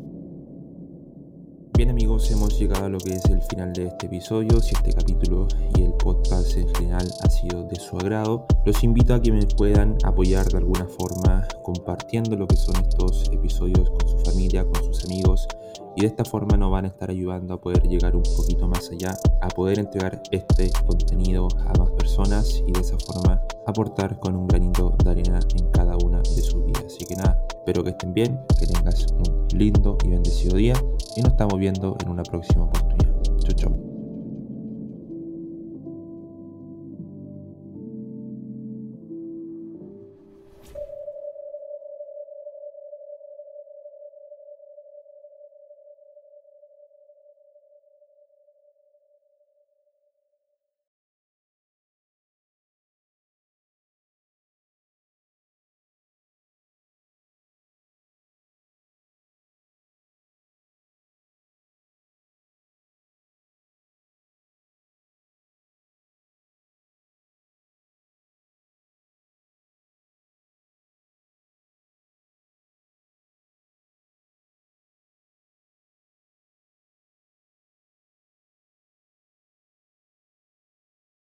Bien 1.77 1.91
amigos, 1.91 2.31
hemos 2.31 2.59
llegado 2.59 2.87
a 2.87 2.89
lo 2.89 2.97
que 2.97 3.13
es 3.13 3.25
el 3.27 3.43
final 3.43 3.71
de 3.75 3.89
este 3.89 4.07
episodio. 4.07 4.63
Si 4.63 4.75
este 4.75 4.95
capítulo 4.95 5.47
y 5.77 5.83
el 5.83 5.93
podcast 5.93 6.57
en 6.57 6.75
general 6.75 7.07
ha 7.23 7.29
sido 7.29 7.65
de 7.65 7.77
su 7.77 7.99
agrado, 7.99 8.47
los 8.65 8.83
invito 8.83 9.13
a 9.13 9.21
que 9.21 9.31
me 9.31 9.45
puedan 9.45 9.99
apoyar 10.03 10.47
de 10.47 10.57
alguna 10.57 10.87
forma 10.87 11.47
compartiendo 11.63 12.35
lo 12.35 12.47
que 12.47 12.57
son 12.57 12.77
estos 12.77 13.29
episodios 13.31 13.91
con 13.91 14.09
su 14.09 14.19
familia, 14.21 14.65
con 14.65 14.85
sus 14.85 15.05
amigos. 15.05 15.47
Y 15.95 16.01
de 16.01 16.07
esta 16.07 16.25
forma 16.25 16.57
nos 16.57 16.71
van 16.71 16.87
a 16.87 16.89
estar 16.89 17.11
ayudando 17.11 17.53
a 17.53 17.61
poder 17.61 17.83
llegar 17.83 18.17
un 18.17 18.23
poquito 18.23 18.67
más 18.67 18.91
allá, 18.91 19.15
a 19.43 19.49
poder 19.49 19.79
entregar 19.79 20.23
este 20.31 20.71
contenido 20.87 21.47
a 21.59 21.79
más 21.79 21.91
personas 21.91 22.63
y 22.67 22.73
de 22.73 22.81
esa 22.81 22.97
forma 22.99 23.43
aportar 23.67 24.19
con 24.19 24.35
un 24.35 24.47
granito 24.47 24.97
de 25.05 25.11
arena 25.11 25.41
en 25.55 25.71
cada 25.73 25.99
una 25.99 26.21
de 26.21 26.41
sus 26.41 26.65
vidas. 26.65 26.85
Así 26.87 27.05
que 27.05 27.17
nada, 27.17 27.39
espero 27.51 27.85
que 27.85 27.91
estén 27.91 28.15
bien, 28.15 28.41
que 28.59 28.67
tengas 28.67 29.07
un 29.13 29.47
lindo 29.53 29.99
y 30.05 30.09
bendecido 30.09 30.57
día 30.57 30.75
y 31.17 31.23
nos 31.23 31.33
estamos 31.33 31.59
viendo 31.59 31.97
en 32.01 32.11
una 32.11 32.23
próxima 32.23 32.65
oportunidad. 32.65 33.23
Chau, 33.39 33.55
chau. 33.55 33.86